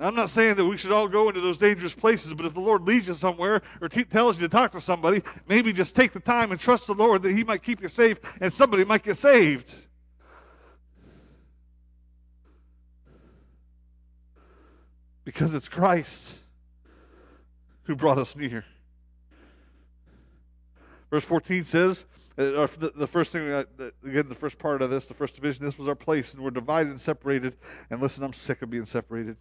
[0.00, 2.60] I'm not saying that we should all go into those dangerous places, but if the
[2.60, 6.20] Lord leads you somewhere or tells you to talk to somebody, maybe just take the
[6.20, 9.18] time and trust the Lord that He might keep you safe and somebody might get
[9.18, 9.74] saved.
[15.24, 16.36] Because it's Christ
[17.82, 18.64] who brought us near.
[21.10, 22.06] Verse 14 says,
[22.38, 23.64] uh, the, the, first thing, uh,
[24.02, 26.50] again, the first part of this, the first division, this was our place, and we're
[26.50, 27.54] divided and separated.
[27.90, 29.36] And listen, I'm sick of being separated.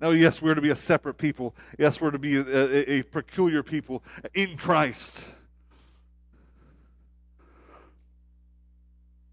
[0.00, 1.54] No, yes, we're to be a separate people.
[1.78, 4.02] Yes, we're to be a, a, a peculiar people
[4.34, 5.26] in Christ.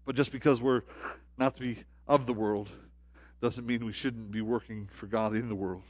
[0.06, 0.82] But just because we're
[1.38, 2.68] not to be of the world
[3.40, 5.82] doesn't mean we shouldn't be working for God in the world.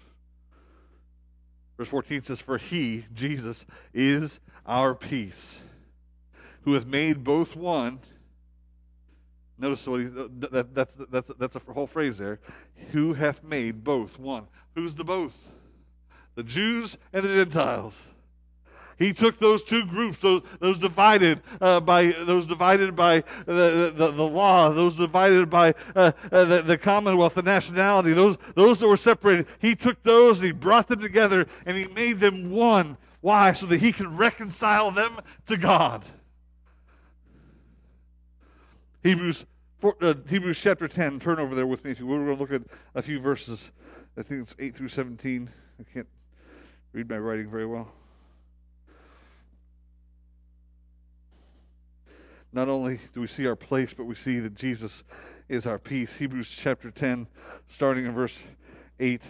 [1.77, 5.61] Verse 14 says, For he, Jesus, is our peace,
[6.63, 8.01] who hath made both one.
[9.59, 12.41] Notice what he, that, that's, that's, that's a whole phrase there.
[12.93, 14.47] Who hath made both one.
[14.75, 15.37] Who's the both?
[16.35, 18.09] The Jews and the Gentiles.
[18.97, 24.13] He took those two groups, those, those divided uh, by those divided by the, the,
[24.13, 28.89] the law, those divided by uh, uh, the, the commonwealth, the nationality, those those that
[28.89, 29.47] were separated.
[29.59, 32.97] He took those and he brought them together and he made them one.
[33.21, 33.53] Why?
[33.53, 36.05] So that he can reconcile them to God.
[39.05, 39.47] Hebrews
[39.79, 41.21] four, uh, Hebrews chapter ten.
[41.21, 41.95] Turn over there with me.
[42.01, 42.63] We're going to look at
[42.97, 43.71] a few verses.
[44.19, 45.51] I think it's eight through seventeen.
[45.79, 46.09] I can't
[46.93, 47.93] read my writing very well.
[52.55, 55.03] not only do we see our place, but we see that Jesus
[55.49, 56.15] is our peace.
[56.15, 57.27] Hebrews chapter 10,
[57.69, 58.45] starting in verse
[59.01, 59.21] 8.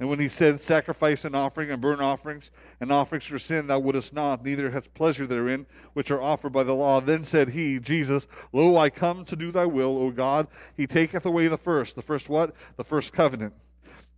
[0.00, 3.80] And when he said, Sacrifice and offering and burnt offerings and offerings for sin thou
[3.80, 7.00] wouldest not, neither hast pleasure therein, which are offered by the law.
[7.00, 10.46] Then said he, Jesus, Lo, I come to do thy will, O God.
[10.76, 11.96] He taketh away the first.
[11.96, 12.54] The first what?
[12.76, 13.54] The first covenant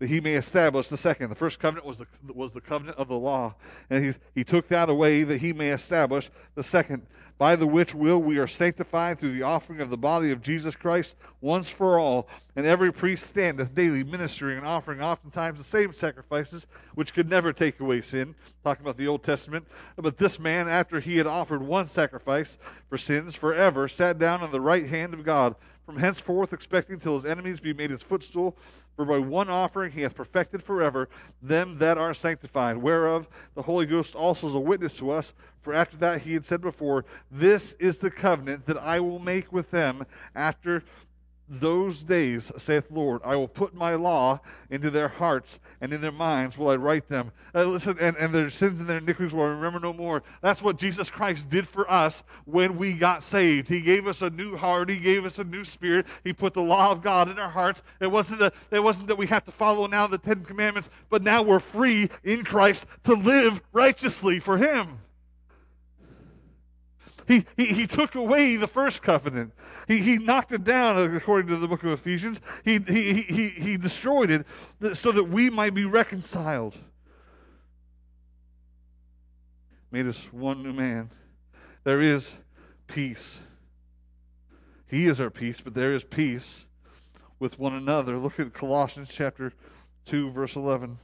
[0.01, 1.29] that he may establish the second.
[1.29, 3.55] The first covenant was the, was the covenant of the law,
[3.90, 7.07] and he, he took that away that he may establish the second,
[7.40, 10.76] by the which will we are sanctified through the offering of the body of Jesus
[10.76, 12.29] Christ once for all.
[12.55, 17.55] And every priest standeth daily ministering and offering oftentimes the same sacrifices, which could never
[17.55, 18.35] take away sin.
[18.62, 19.66] Talking about the Old Testament.
[19.96, 22.59] But this man, after he had offered one sacrifice
[22.90, 25.55] for sins forever, sat down on the right hand of God
[25.90, 28.57] from henceforth expecting till his enemies be made his footstool.
[28.94, 31.09] For by one offering he hath perfected forever
[31.42, 33.26] them that are sanctified, whereof
[33.57, 35.35] the Holy Ghost also is a witness to us.
[35.62, 39.53] For after that he had said before, This is the covenant that I will make
[39.53, 40.85] with them after
[41.50, 46.12] those days, saith Lord, I will put my law into their hearts, and in their
[46.12, 47.32] minds will I write them.
[47.52, 50.22] Uh, listen, and, and their sins and their iniquities will I remember no more.
[50.42, 53.68] That's what Jesus Christ did for us when we got saved.
[53.68, 54.88] He gave us a new heart.
[54.88, 56.06] He gave us a new spirit.
[56.22, 57.82] He put the law of God in our hearts.
[57.98, 61.22] It wasn't, a, it wasn't that we have to follow now the Ten Commandments, but
[61.22, 65.00] now we're free in Christ to live righteously for Him.
[67.26, 69.52] He, he, he took away the first covenant.
[69.87, 72.40] He, he knocked it down, according to the book of Ephesians.
[72.64, 74.46] He, he, he, he destroyed it
[74.94, 76.76] so that we might be reconciled.
[79.90, 81.11] Made us one new man.
[81.85, 82.30] There is
[82.87, 83.40] peace.
[84.87, 86.64] He is our peace, but there is peace
[87.38, 88.18] with one another.
[88.18, 89.52] Look at Colossians chapter
[90.06, 90.98] 2, verse 11.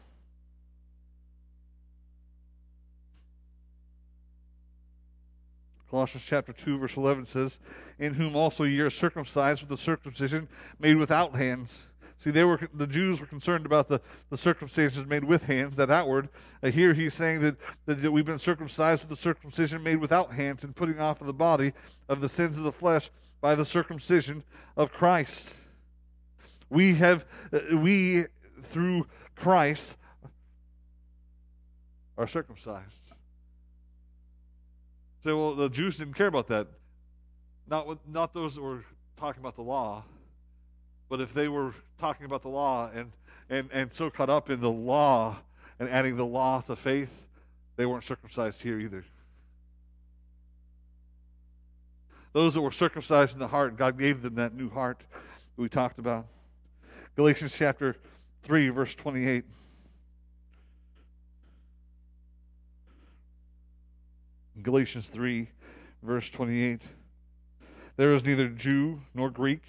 [5.90, 7.58] Colossians chapter 2, verse 11 says,
[7.98, 10.48] In whom also ye are circumcised with the circumcision
[10.80, 11.82] made without hands.
[12.18, 15.90] See, they were the Jews were concerned about the, the circumcision made with hands, that
[15.90, 16.30] outward.
[16.62, 20.64] Uh, here he's saying that, that we've been circumcised with the circumcision made without hands
[20.64, 21.72] and putting off of the body
[22.08, 24.42] of the sins of the flesh by the circumcision
[24.76, 25.54] of Christ.
[26.70, 28.24] We have, uh, we
[28.64, 29.98] through Christ
[32.16, 33.05] are circumcised
[35.26, 36.68] say, well, the Jews didn't care about that.
[37.68, 38.84] Not with, not those that were
[39.16, 40.04] talking about the law,
[41.08, 43.10] but if they were talking about the law and,
[43.50, 45.38] and, and so caught up in the law
[45.80, 47.10] and adding the law to faith,
[47.74, 49.04] they weren't circumcised here either.
[52.32, 55.68] Those that were circumcised in the heart, God gave them that new heart that we
[55.68, 56.26] talked about.
[57.16, 57.96] Galatians chapter
[58.44, 59.44] 3, verse 28.
[64.62, 65.48] Galatians 3,
[66.02, 66.82] verse 28.
[67.96, 69.62] There is neither Jew nor Greek,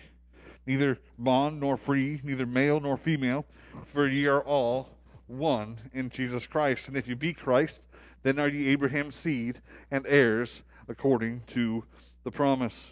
[0.66, 3.46] neither bond nor free, neither male nor female,
[3.94, 4.90] for ye are all
[5.28, 6.88] one in Jesus Christ.
[6.88, 7.82] And if you be Christ,
[8.24, 11.84] then are ye Abraham's seed and heirs according to
[12.24, 12.92] the promise.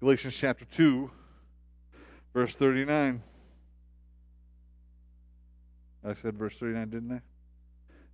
[0.00, 1.10] Galatians chapter 2,
[2.34, 3.22] verse 39.
[6.04, 7.20] I said verse 39, didn't I?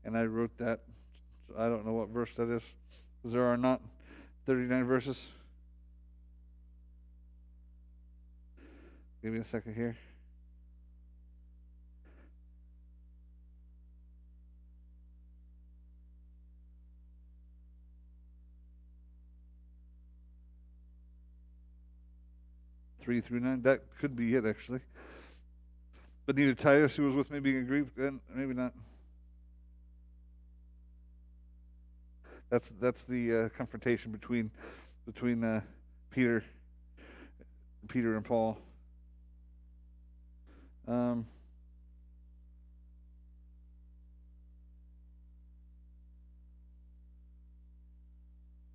[0.04, 0.80] And I wrote that.
[1.58, 2.62] I don't know what verse that is.
[3.24, 3.80] There are not
[4.46, 5.26] 39 verses.
[9.22, 9.96] Give me a second here.
[23.00, 23.62] Three through nine.
[23.62, 24.80] That could be it, actually.
[26.24, 28.72] But neither Titus, who was with me, being a Greek, and maybe not.
[32.52, 34.50] That's that's the uh, confrontation between
[35.06, 35.62] between uh,
[36.10, 36.44] Peter
[37.88, 38.58] Peter and Paul.
[40.86, 41.26] Um,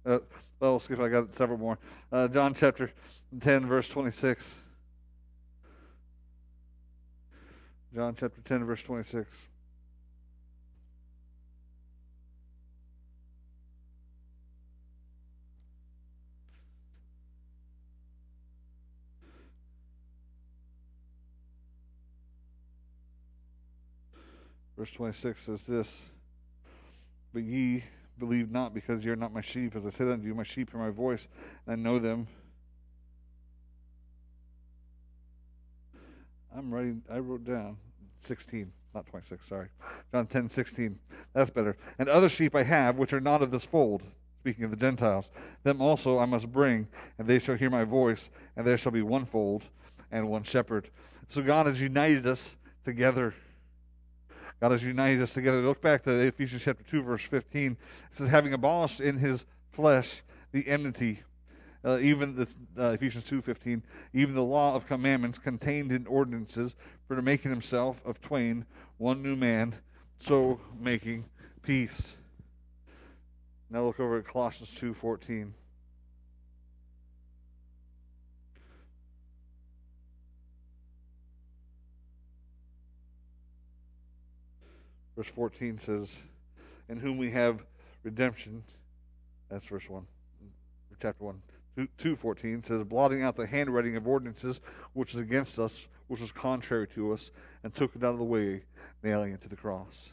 [0.03, 0.21] uh, well,
[0.59, 1.77] we'll if I got several more.
[2.11, 2.91] Uh, John chapter
[3.39, 4.55] 10, verse 26.
[7.93, 9.29] John chapter 10, verse 26.
[24.77, 26.03] Verse 26 says this
[27.33, 27.83] But ye
[28.19, 29.75] believe not, because ye are not my sheep.
[29.75, 31.27] As I said unto you, my sheep hear my voice,
[31.65, 32.27] and I know them.
[36.55, 37.77] I'm writing, I wrote down
[38.25, 39.67] 16, not 26, sorry.
[40.11, 40.97] John 10, 16.
[41.33, 41.75] That's better.
[41.99, 44.03] And other sheep I have, which are not of this fold,
[44.39, 45.29] speaking of the Gentiles.
[45.63, 46.87] Them also I must bring,
[47.17, 49.63] and they shall hear my voice, and there shall be one fold
[50.11, 50.89] and one shepherd.
[51.29, 53.33] So God has united us together
[54.59, 55.61] God has united us together.
[55.61, 57.73] Look back to Ephesians chapter 2, verse 15.
[57.73, 61.21] It says, having abolished in his flesh the enmity,
[61.85, 66.75] uh, even the, uh, Ephesians 2.15, even the law of commandments contained in ordinances,
[67.07, 68.65] for to making himself of twain
[68.97, 69.75] one new man,
[70.19, 71.25] so making
[71.61, 72.15] peace.
[73.69, 75.51] Now look over at Colossians 2.14.
[85.17, 86.15] Verse 14 says,
[86.87, 87.65] In whom we have
[88.03, 88.63] redemption.
[89.49, 90.05] That's verse 1,
[91.01, 91.41] chapter 1.
[91.77, 94.61] 2.14 says, blotting out the handwriting of ordinances
[94.93, 97.31] which is against us, which was contrary to us,
[97.63, 98.63] and took it out of the way,
[99.03, 100.09] nailing it to the cross.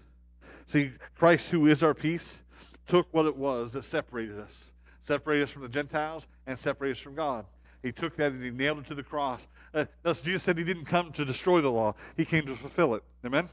[0.66, 2.38] See, Christ, who is our peace,
[2.86, 7.02] took what it was that separated us, separated us from the Gentiles, and separated us
[7.02, 7.46] from God.
[7.82, 9.46] He took that and he nailed it to the cross.
[9.72, 12.94] Uh, thus, Jesus said he didn't come to destroy the law, he came to fulfill
[12.94, 13.02] it.
[13.24, 13.48] Amen?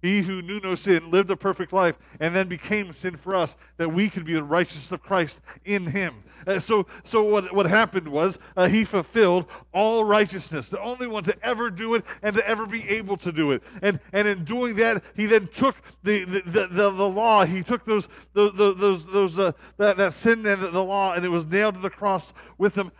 [0.00, 3.56] He who knew no sin lived a perfect life and then became sin for us
[3.78, 6.22] that we could be the righteousness of Christ in him.
[6.46, 11.24] Uh, so, so what, what happened was uh, he fulfilled all righteousness, the only one
[11.24, 13.62] to ever do it and to ever be able to do it.
[13.82, 17.64] And, and in doing that, he then took the, the, the, the, the law, he
[17.64, 21.44] took those, those, those, those uh, that, that sin and the law, and it was
[21.44, 22.92] nailed to the cross with him.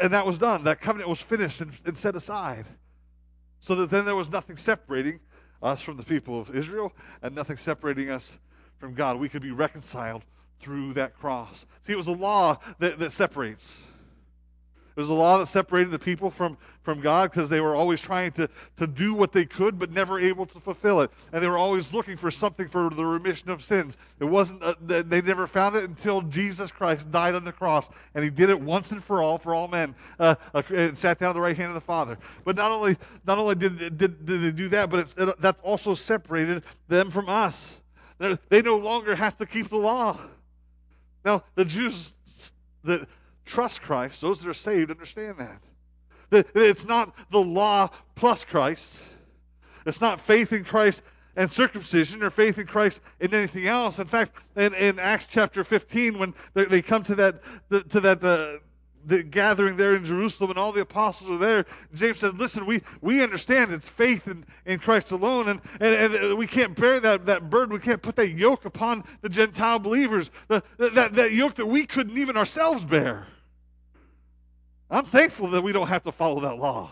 [0.00, 0.64] And that was done.
[0.64, 2.64] That covenant was finished and, and set aside.
[3.60, 5.20] So that then there was nothing separating
[5.62, 8.38] us from the people of Israel and nothing separating us
[8.78, 9.18] from God.
[9.18, 10.22] We could be reconciled
[10.60, 11.66] through that cross.
[11.82, 13.82] See, it was a law that, that separates.
[14.94, 18.00] It was a law that separated the people from, from God because they were always
[18.00, 21.10] trying to, to do what they could but never able to fulfill it.
[21.32, 23.96] And they were always looking for something for the remission of sins.
[24.20, 27.88] It wasn't, uh, they never found it until Jesus Christ died on the cross.
[28.14, 31.18] And he did it once and for all for all men uh, uh, and sat
[31.18, 32.18] down at the right hand of the Father.
[32.44, 35.58] But not only, not only did, did, did they do that, but it's, it, that
[35.62, 37.80] also separated them from us.
[38.18, 40.20] They're, they no longer have to keep the law.
[41.24, 42.12] Now, the Jews,
[42.84, 43.06] the,
[43.52, 46.46] trust Christ, those that are saved understand that.
[46.54, 49.04] It's not the law plus Christ.
[49.84, 51.02] It's not faith in Christ
[51.36, 53.98] and circumcision or faith in Christ in anything else.
[53.98, 57.42] In fact, in, in Acts chapter 15, when they, they come to that,
[57.90, 58.58] to that uh,
[59.04, 61.66] the gathering there in Jerusalem and all the apostles are there.
[61.92, 66.38] James said, Listen, we, we understand it's faith in, in Christ alone, and, and, and
[66.38, 67.74] we can't bear that, that burden.
[67.74, 71.84] We can't put that yoke upon the Gentile believers, the, that, that yoke that we
[71.84, 73.26] couldn't even ourselves bear.
[74.92, 76.90] I'm thankful that we don't have to follow that law.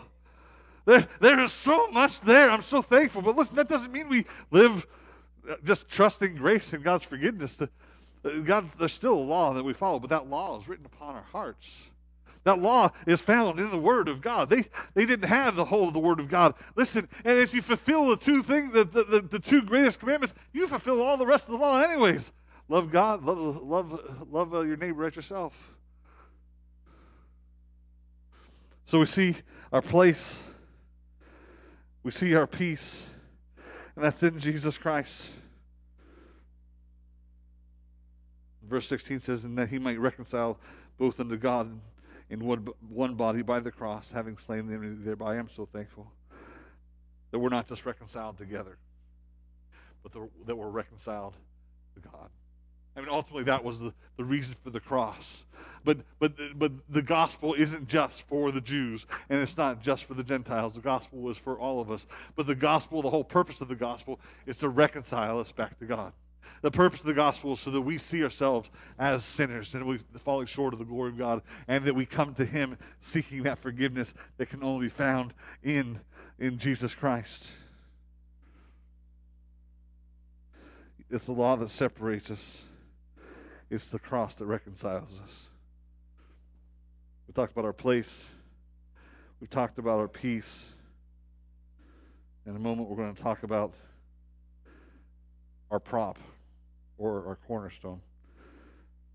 [0.85, 2.49] There, there is so much there.
[2.49, 3.21] I'm so thankful.
[3.21, 4.87] But listen, that doesn't mean we live
[5.47, 7.59] uh, just trusting grace and God's forgiveness.
[7.61, 7.67] Uh,
[8.43, 11.25] God, there's still a law that we follow, but that law is written upon our
[11.31, 11.77] hearts.
[12.43, 14.49] That law is found in the Word of God.
[14.49, 16.55] They, they didn't have the whole of the Word of God.
[16.75, 20.33] Listen, and if you fulfill the two things, the, the, the, the two greatest commandments,
[20.51, 22.31] you fulfill all the rest of the law anyways.
[22.67, 25.53] Love God, love, love, love uh, your neighbor as yourself.
[28.91, 29.37] So we see
[29.71, 30.37] our place,
[32.03, 33.03] we see our peace,
[33.95, 35.29] and that's in Jesus Christ.
[38.61, 40.59] Verse 16 says, And that he might reconcile
[40.97, 41.79] both unto God
[42.29, 45.35] in one, one body by the cross, having slain the enemy thereby.
[45.35, 46.11] I am so thankful
[47.31, 48.77] that we're not just reconciled together,
[50.03, 50.11] but
[50.45, 51.37] that we're reconciled
[51.93, 52.29] to God.
[52.95, 55.43] I mean, ultimately, that was the, the reason for the cross.
[55.83, 60.13] But, but, but the gospel isn't just for the Jews, and it's not just for
[60.13, 60.75] the Gentiles.
[60.75, 62.05] The gospel is for all of us.
[62.35, 65.85] But the gospel, the whole purpose of the gospel, is to reconcile us back to
[65.85, 66.13] God.
[66.61, 68.69] The purpose of the gospel is so that we see ourselves
[68.99, 72.35] as sinners and we falling short of the glory of God, and that we come
[72.35, 75.33] to Him seeking that forgiveness that can only be found
[75.63, 75.99] in,
[76.37, 77.47] in Jesus Christ.
[81.09, 82.61] It's the law that separates us
[83.71, 85.47] it's the cross that reconciles us.
[87.27, 88.29] We talked about our place.
[89.39, 90.65] We talked about our peace.
[92.45, 93.73] In a moment, we're going to talk about
[95.71, 96.19] our prop
[96.97, 98.01] or our cornerstone.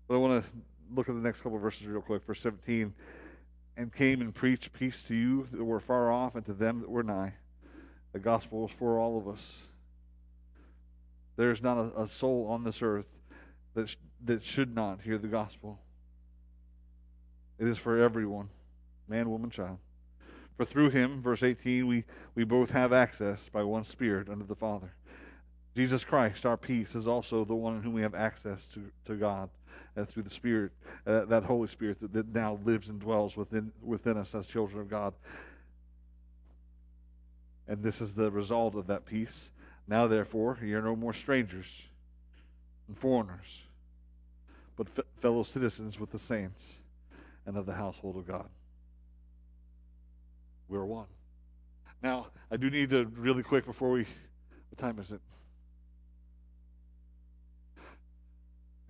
[0.07, 0.49] But I want to
[0.93, 2.25] look at the next couple verses real quick.
[2.25, 2.93] Verse 17
[3.77, 6.89] and came and preached peace to you that were far off and to them that
[6.89, 7.35] were nigh.
[8.11, 9.57] The gospel is for all of us.
[11.35, 13.05] There is not a, a soul on this earth
[13.75, 13.95] that,
[14.25, 15.79] that should not hear the gospel.
[17.59, 18.49] It is for everyone
[19.07, 19.77] man, woman, child.
[20.57, 22.03] For through him, verse 18, we,
[22.35, 24.91] we both have access by one Spirit unto the Father.
[25.75, 29.15] Jesus Christ, our peace, is also the one in whom we have access to, to
[29.15, 29.49] God
[29.95, 30.71] uh, through the Spirit,
[31.05, 34.81] uh, that Holy Spirit that, that now lives and dwells within, within us as children
[34.81, 35.13] of God.
[37.67, 39.51] And this is the result of that peace.
[39.87, 41.67] Now, therefore, ye are no more strangers
[42.87, 43.61] and foreigners
[44.77, 44.87] but
[45.19, 46.75] fellow citizens with the saints
[47.45, 48.47] and of the household of God.
[50.69, 51.07] We're one.
[52.03, 54.01] Now, I do need to really quick before we.
[54.69, 55.21] What time is it?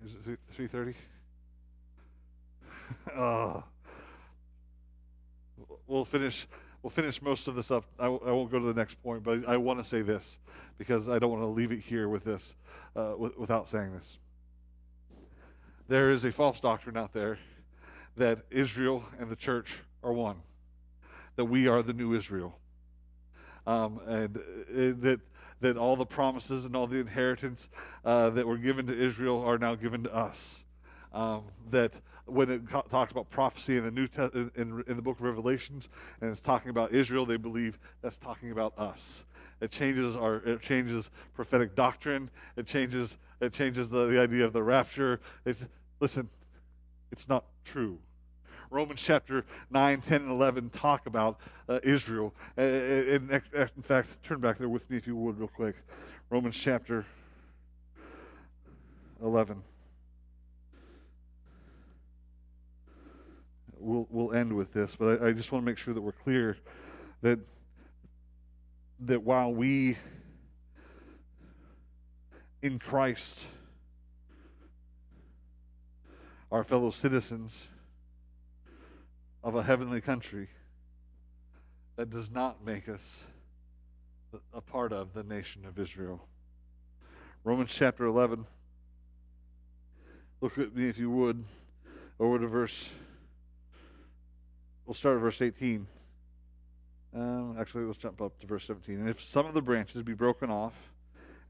[0.04, 0.94] Is it three thirty?
[3.16, 3.62] uh,
[5.86, 6.46] we'll finish.
[6.82, 7.84] We'll finish most of this up.
[7.98, 10.02] I w- I won't go to the next point, but I, I want to say
[10.02, 10.38] this
[10.76, 12.54] because I don't want to leave it here with this,
[12.94, 14.18] uh, w- without saying this
[15.88, 17.38] there is a false doctrine out there
[18.16, 20.36] that Israel and the church are one,
[21.36, 22.56] that we are the new Israel,
[23.66, 24.40] um, and uh,
[25.02, 25.20] that
[25.60, 27.68] that all the promises and all the inheritance
[28.04, 30.62] uh, that were given to Israel are now given to us.
[31.12, 31.94] Um, that
[32.26, 35.24] when it co- talks about prophecy in the New Te- in, in the Book of
[35.24, 35.88] Revelations,
[36.20, 39.24] and it's talking about Israel, they believe that's talking about us.
[39.60, 42.30] It changes our it changes prophetic doctrine.
[42.56, 45.20] It changes it changes the, the idea of the rapture.
[45.44, 45.56] It,
[46.00, 46.28] Listen,
[47.10, 47.98] it's not true.
[48.70, 52.34] Romans chapter 9, 10, and 11 talk about uh, Israel.
[52.56, 55.74] Uh, in, in fact, turn back there with me if you would, real quick.
[56.30, 57.04] Romans chapter
[59.22, 59.62] 11.
[63.80, 66.12] We'll, we'll end with this, but I, I just want to make sure that we're
[66.12, 66.58] clear
[67.22, 67.38] that,
[69.00, 69.96] that while we
[72.62, 73.38] in Christ
[76.50, 77.68] our fellow citizens
[79.44, 80.48] of a heavenly country
[81.96, 83.24] that does not make us
[84.52, 86.26] a part of the nation of Israel.
[87.44, 88.46] Romans chapter 11.
[90.40, 91.44] Look at me if you would
[92.18, 92.88] over to verse.
[94.86, 95.86] We'll start at verse 18.
[97.14, 98.96] Um, actually, let's jump up to verse 17.
[98.96, 100.74] And if some of the branches be broken off,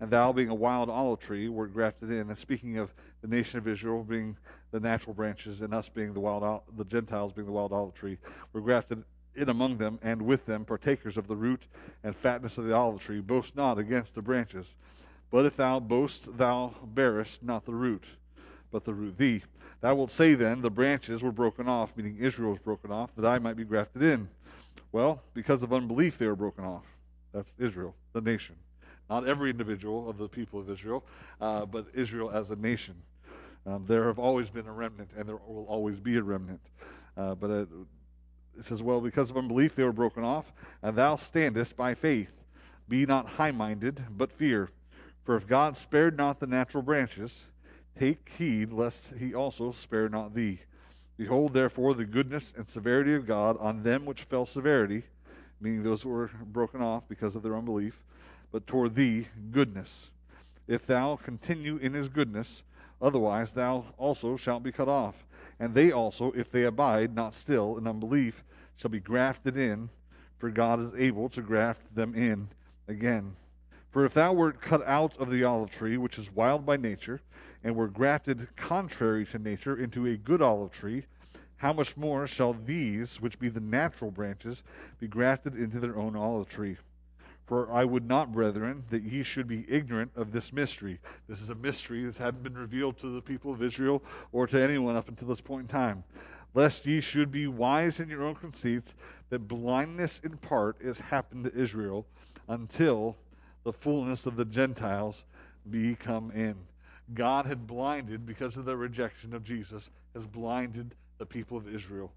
[0.01, 2.29] and thou being a wild olive tree were grafted in.
[2.29, 4.37] And speaking of the nation of Israel being
[4.71, 8.19] the natural branches, and us being the wild, the Gentiles being the wild olive tree,
[8.53, 9.03] were grafted
[9.35, 11.63] in among them, and with them partakers of the root
[12.03, 13.21] and fatness of the olive tree.
[13.21, 14.77] Boast not against the branches,
[15.31, 18.05] but if thou boast, thou bearest not the root,
[18.71, 19.43] but the root thee.
[19.81, 23.27] Thou wilt say then, the branches were broken off, meaning Israel was broken off, that
[23.27, 24.29] I might be grafted in.
[24.93, 26.85] Well, because of unbelief, they were broken off.
[27.33, 28.57] That's Israel, the nation.
[29.11, 31.05] Not every individual of the people of Israel,
[31.41, 32.95] uh, but Israel as a nation.
[33.67, 36.61] Um, there have always been a remnant, and there will always be a remnant.
[37.17, 37.67] Uh, but uh,
[38.59, 40.47] it says, Well, because of unbelief, they were broken off,
[40.83, 42.33] and thou standest by faith.
[42.89, 44.71] Be not high minded, but fear.
[45.25, 47.45] For if God spared not the natural branches,
[47.99, 50.61] take heed lest he also spare not thee.
[51.19, 55.03] Behold, therefore, the goodness and severity of God on them which fell severity,
[55.61, 58.05] meaning those who were broken off because of their unbelief,
[58.53, 60.11] but toward thee goodness.
[60.69, 62.63] If thou continue in his goodness,
[63.03, 65.27] otherwise thou also shalt be cut off.
[65.59, 68.45] And they also, if they abide not still in unbelief,
[68.77, 69.91] shall be grafted in,
[70.39, 72.49] for God is able to graft them in
[72.87, 73.35] again.
[73.91, 77.21] For if thou wert cut out of the olive tree, which is wild by nature,
[77.65, 81.05] and were grafted contrary to nature into a good olive tree,
[81.57, 84.63] how much more shall these, which be the natural branches,
[85.01, 86.77] be grafted into their own olive tree?
[87.47, 91.01] For I would not, brethren, that ye should be ignorant of this mystery.
[91.29, 94.03] This is a mystery that hadn't been revealed to the people of Israel
[94.33, 96.05] or to anyone up until this point in time.
[96.55, 98.95] Lest ye should be wise in your own conceits,
[99.31, 102.07] that blindness in part is happened to Israel
[102.49, 103.17] until
[103.65, 105.25] the fullness of the Gentiles
[105.71, 106.55] be come in.
[107.15, 112.13] God had blinded, because of their rejection of Jesus, has blinded the people of Israel.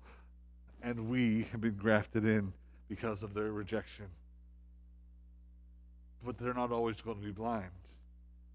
[0.81, 2.53] And we have been grafted in
[2.89, 4.07] because of their rejection
[6.23, 7.71] but they're not always going to be blind.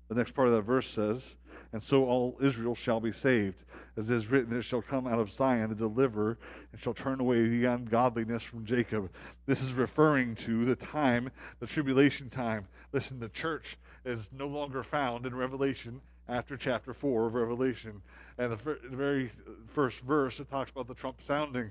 [0.08, 1.34] The next part of that verse says,
[1.72, 3.64] And so all Israel shall be saved.
[3.96, 6.38] As it is written, There shall come out of Zion the deliverer,
[6.70, 9.10] and shall turn away the ungodliness from Jacob.
[9.46, 12.68] This is referring to the time, the tribulation time.
[12.92, 18.02] Listen, the church is no longer found in Revelation after chapter 4 of Revelation.
[18.38, 19.30] And the, the very
[19.74, 21.70] first verse, it talks about the trump sounding,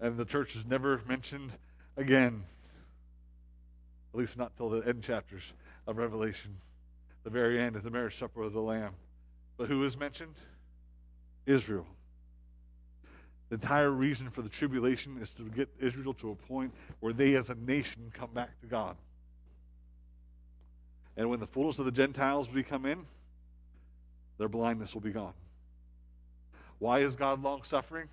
[0.00, 1.52] and the church is never mentioned
[1.96, 2.44] again
[4.12, 5.54] at least not till the end chapters
[5.86, 6.54] of Revelation,
[7.24, 8.92] the very end of the marriage supper of the Lamb.
[9.56, 10.34] But who is mentioned?
[11.46, 11.86] Israel.
[13.48, 17.34] The entire reason for the tribulation is to get Israel to a point where they
[17.34, 18.96] as a nation come back to God.
[21.16, 23.04] And when the fullness of the Gentiles become in,
[24.38, 25.34] their blindness will be gone.
[26.78, 28.08] Why is God long suffering?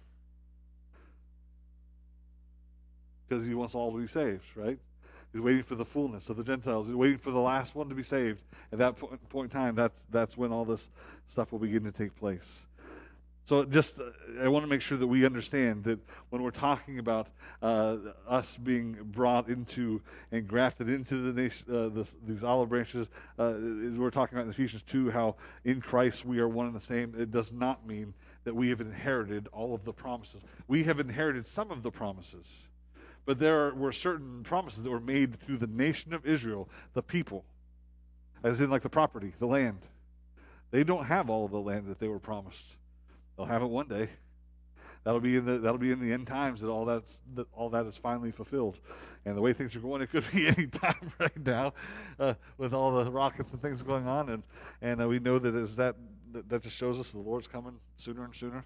[3.27, 4.77] Because he wants all to be saved, right?
[5.31, 6.87] He's waiting for the fullness of the Gentiles.
[6.87, 8.41] He's waiting for the last one to be saved.
[8.71, 10.89] At that point, point in time, that's, that's when all this
[11.27, 12.61] stuff will begin to take place.
[13.49, 14.03] So, just uh,
[14.43, 15.97] I want to make sure that we understand that
[16.29, 17.29] when we're talking about
[17.63, 17.97] uh,
[18.27, 23.07] us being brought into and grafted into the nation, uh, this, these olive branches,
[23.39, 25.35] uh, we're talking about in Ephesians 2 how
[25.65, 27.15] in Christ we are one and the same.
[27.17, 30.43] It does not mean that we have inherited all of the promises.
[30.67, 32.47] We have inherited some of the promises.
[33.25, 37.45] But there were certain promises that were made to the nation of Israel, the people,
[38.43, 39.79] as in like the property, the land.
[40.69, 42.75] They don't have all of the land that they were promised.
[43.39, 44.09] They'll have it one day.
[45.05, 47.69] That'll be in the that'll be in the end times that all that's that all
[47.69, 48.77] that is finally fulfilled.
[49.23, 51.73] And the way things are going, it could be any time right now,
[52.19, 54.27] uh, with all the rockets and things going on.
[54.27, 54.43] And
[54.81, 55.95] and uh, we know that as that
[56.33, 58.65] that just shows us the Lord's coming sooner and sooner.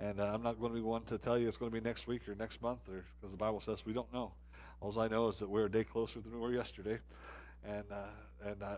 [0.00, 1.86] And uh, I'm not going to be one to tell you it's going to be
[1.86, 4.32] next week or next month, or because the Bible says we don't know.
[4.80, 6.98] All I know is that we're a day closer than we were yesterday,
[7.62, 8.76] and uh, and I,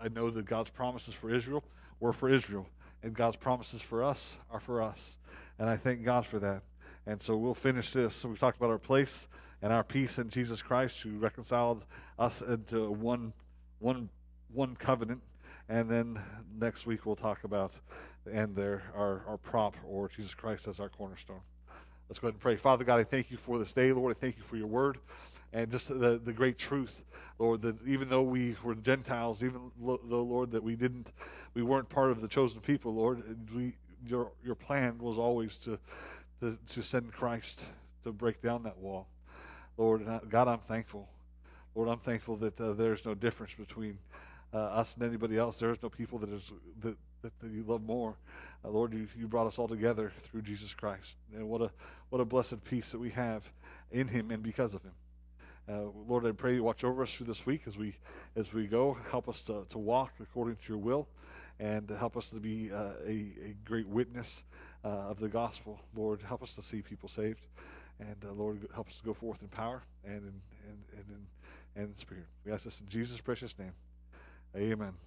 [0.00, 1.62] I know that God's promises for Israel
[2.00, 2.66] were for Israel,
[3.02, 5.16] and God's promises for us are for us,
[5.58, 6.62] and I thank God for that.
[7.06, 8.14] And so we'll finish this.
[8.14, 9.26] So we've talked about our place
[9.60, 11.84] and our peace in Jesus Christ, who reconciled
[12.18, 13.32] us into one
[13.78, 14.08] one
[14.52, 15.22] one covenant,
[15.68, 16.20] and then
[16.58, 17.72] next week we'll talk about
[18.30, 21.40] and there our, our prop or Jesus Christ as our cornerstone.
[22.08, 22.56] Let's go ahead and pray.
[22.56, 24.14] Father God, I thank you for this day, Lord.
[24.16, 24.98] I thank you for your word
[25.52, 27.02] and just the, the great truth,
[27.38, 31.12] Lord, that even though we were Gentiles, even though, Lord, that we didn't,
[31.54, 33.22] we weren't part of the chosen people, Lord,
[33.54, 33.74] we,
[34.06, 35.78] your, your plan was always to,
[36.40, 37.64] to, to send Christ
[38.04, 39.08] to break down that wall.
[39.76, 41.08] Lord, God, I'm thankful.
[41.74, 43.98] Lord, I'm thankful that uh, there's no difference between
[44.52, 45.58] uh, us and anybody else.
[45.58, 46.50] There is no people that is
[46.82, 48.16] that that, that you love more.
[48.64, 51.14] Uh, Lord, you, you brought us all together through Jesus Christ.
[51.34, 51.70] And what a,
[52.10, 53.44] what a blessed peace that we have
[53.90, 54.92] in him and because of him.
[55.68, 57.96] Uh, Lord, I pray you watch over us through this week as we
[58.36, 58.96] as we go.
[59.10, 61.06] Help us to, to walk according to your will
[61.60, 64.42] and help us to be uh, a, a great witness
[64.84, 65.78] uh, of the gospel.
[65.94, 67.40] Lord, help us to see people saved.
[68.00, 71.26] And uh, Lord, help us to go forth in power and in, and, and, in,
[71.76, 72.26] and in spirit.
[72.44, 73.72] We ask this in Jesus' precious name.
[74.56, 75.02] Amen.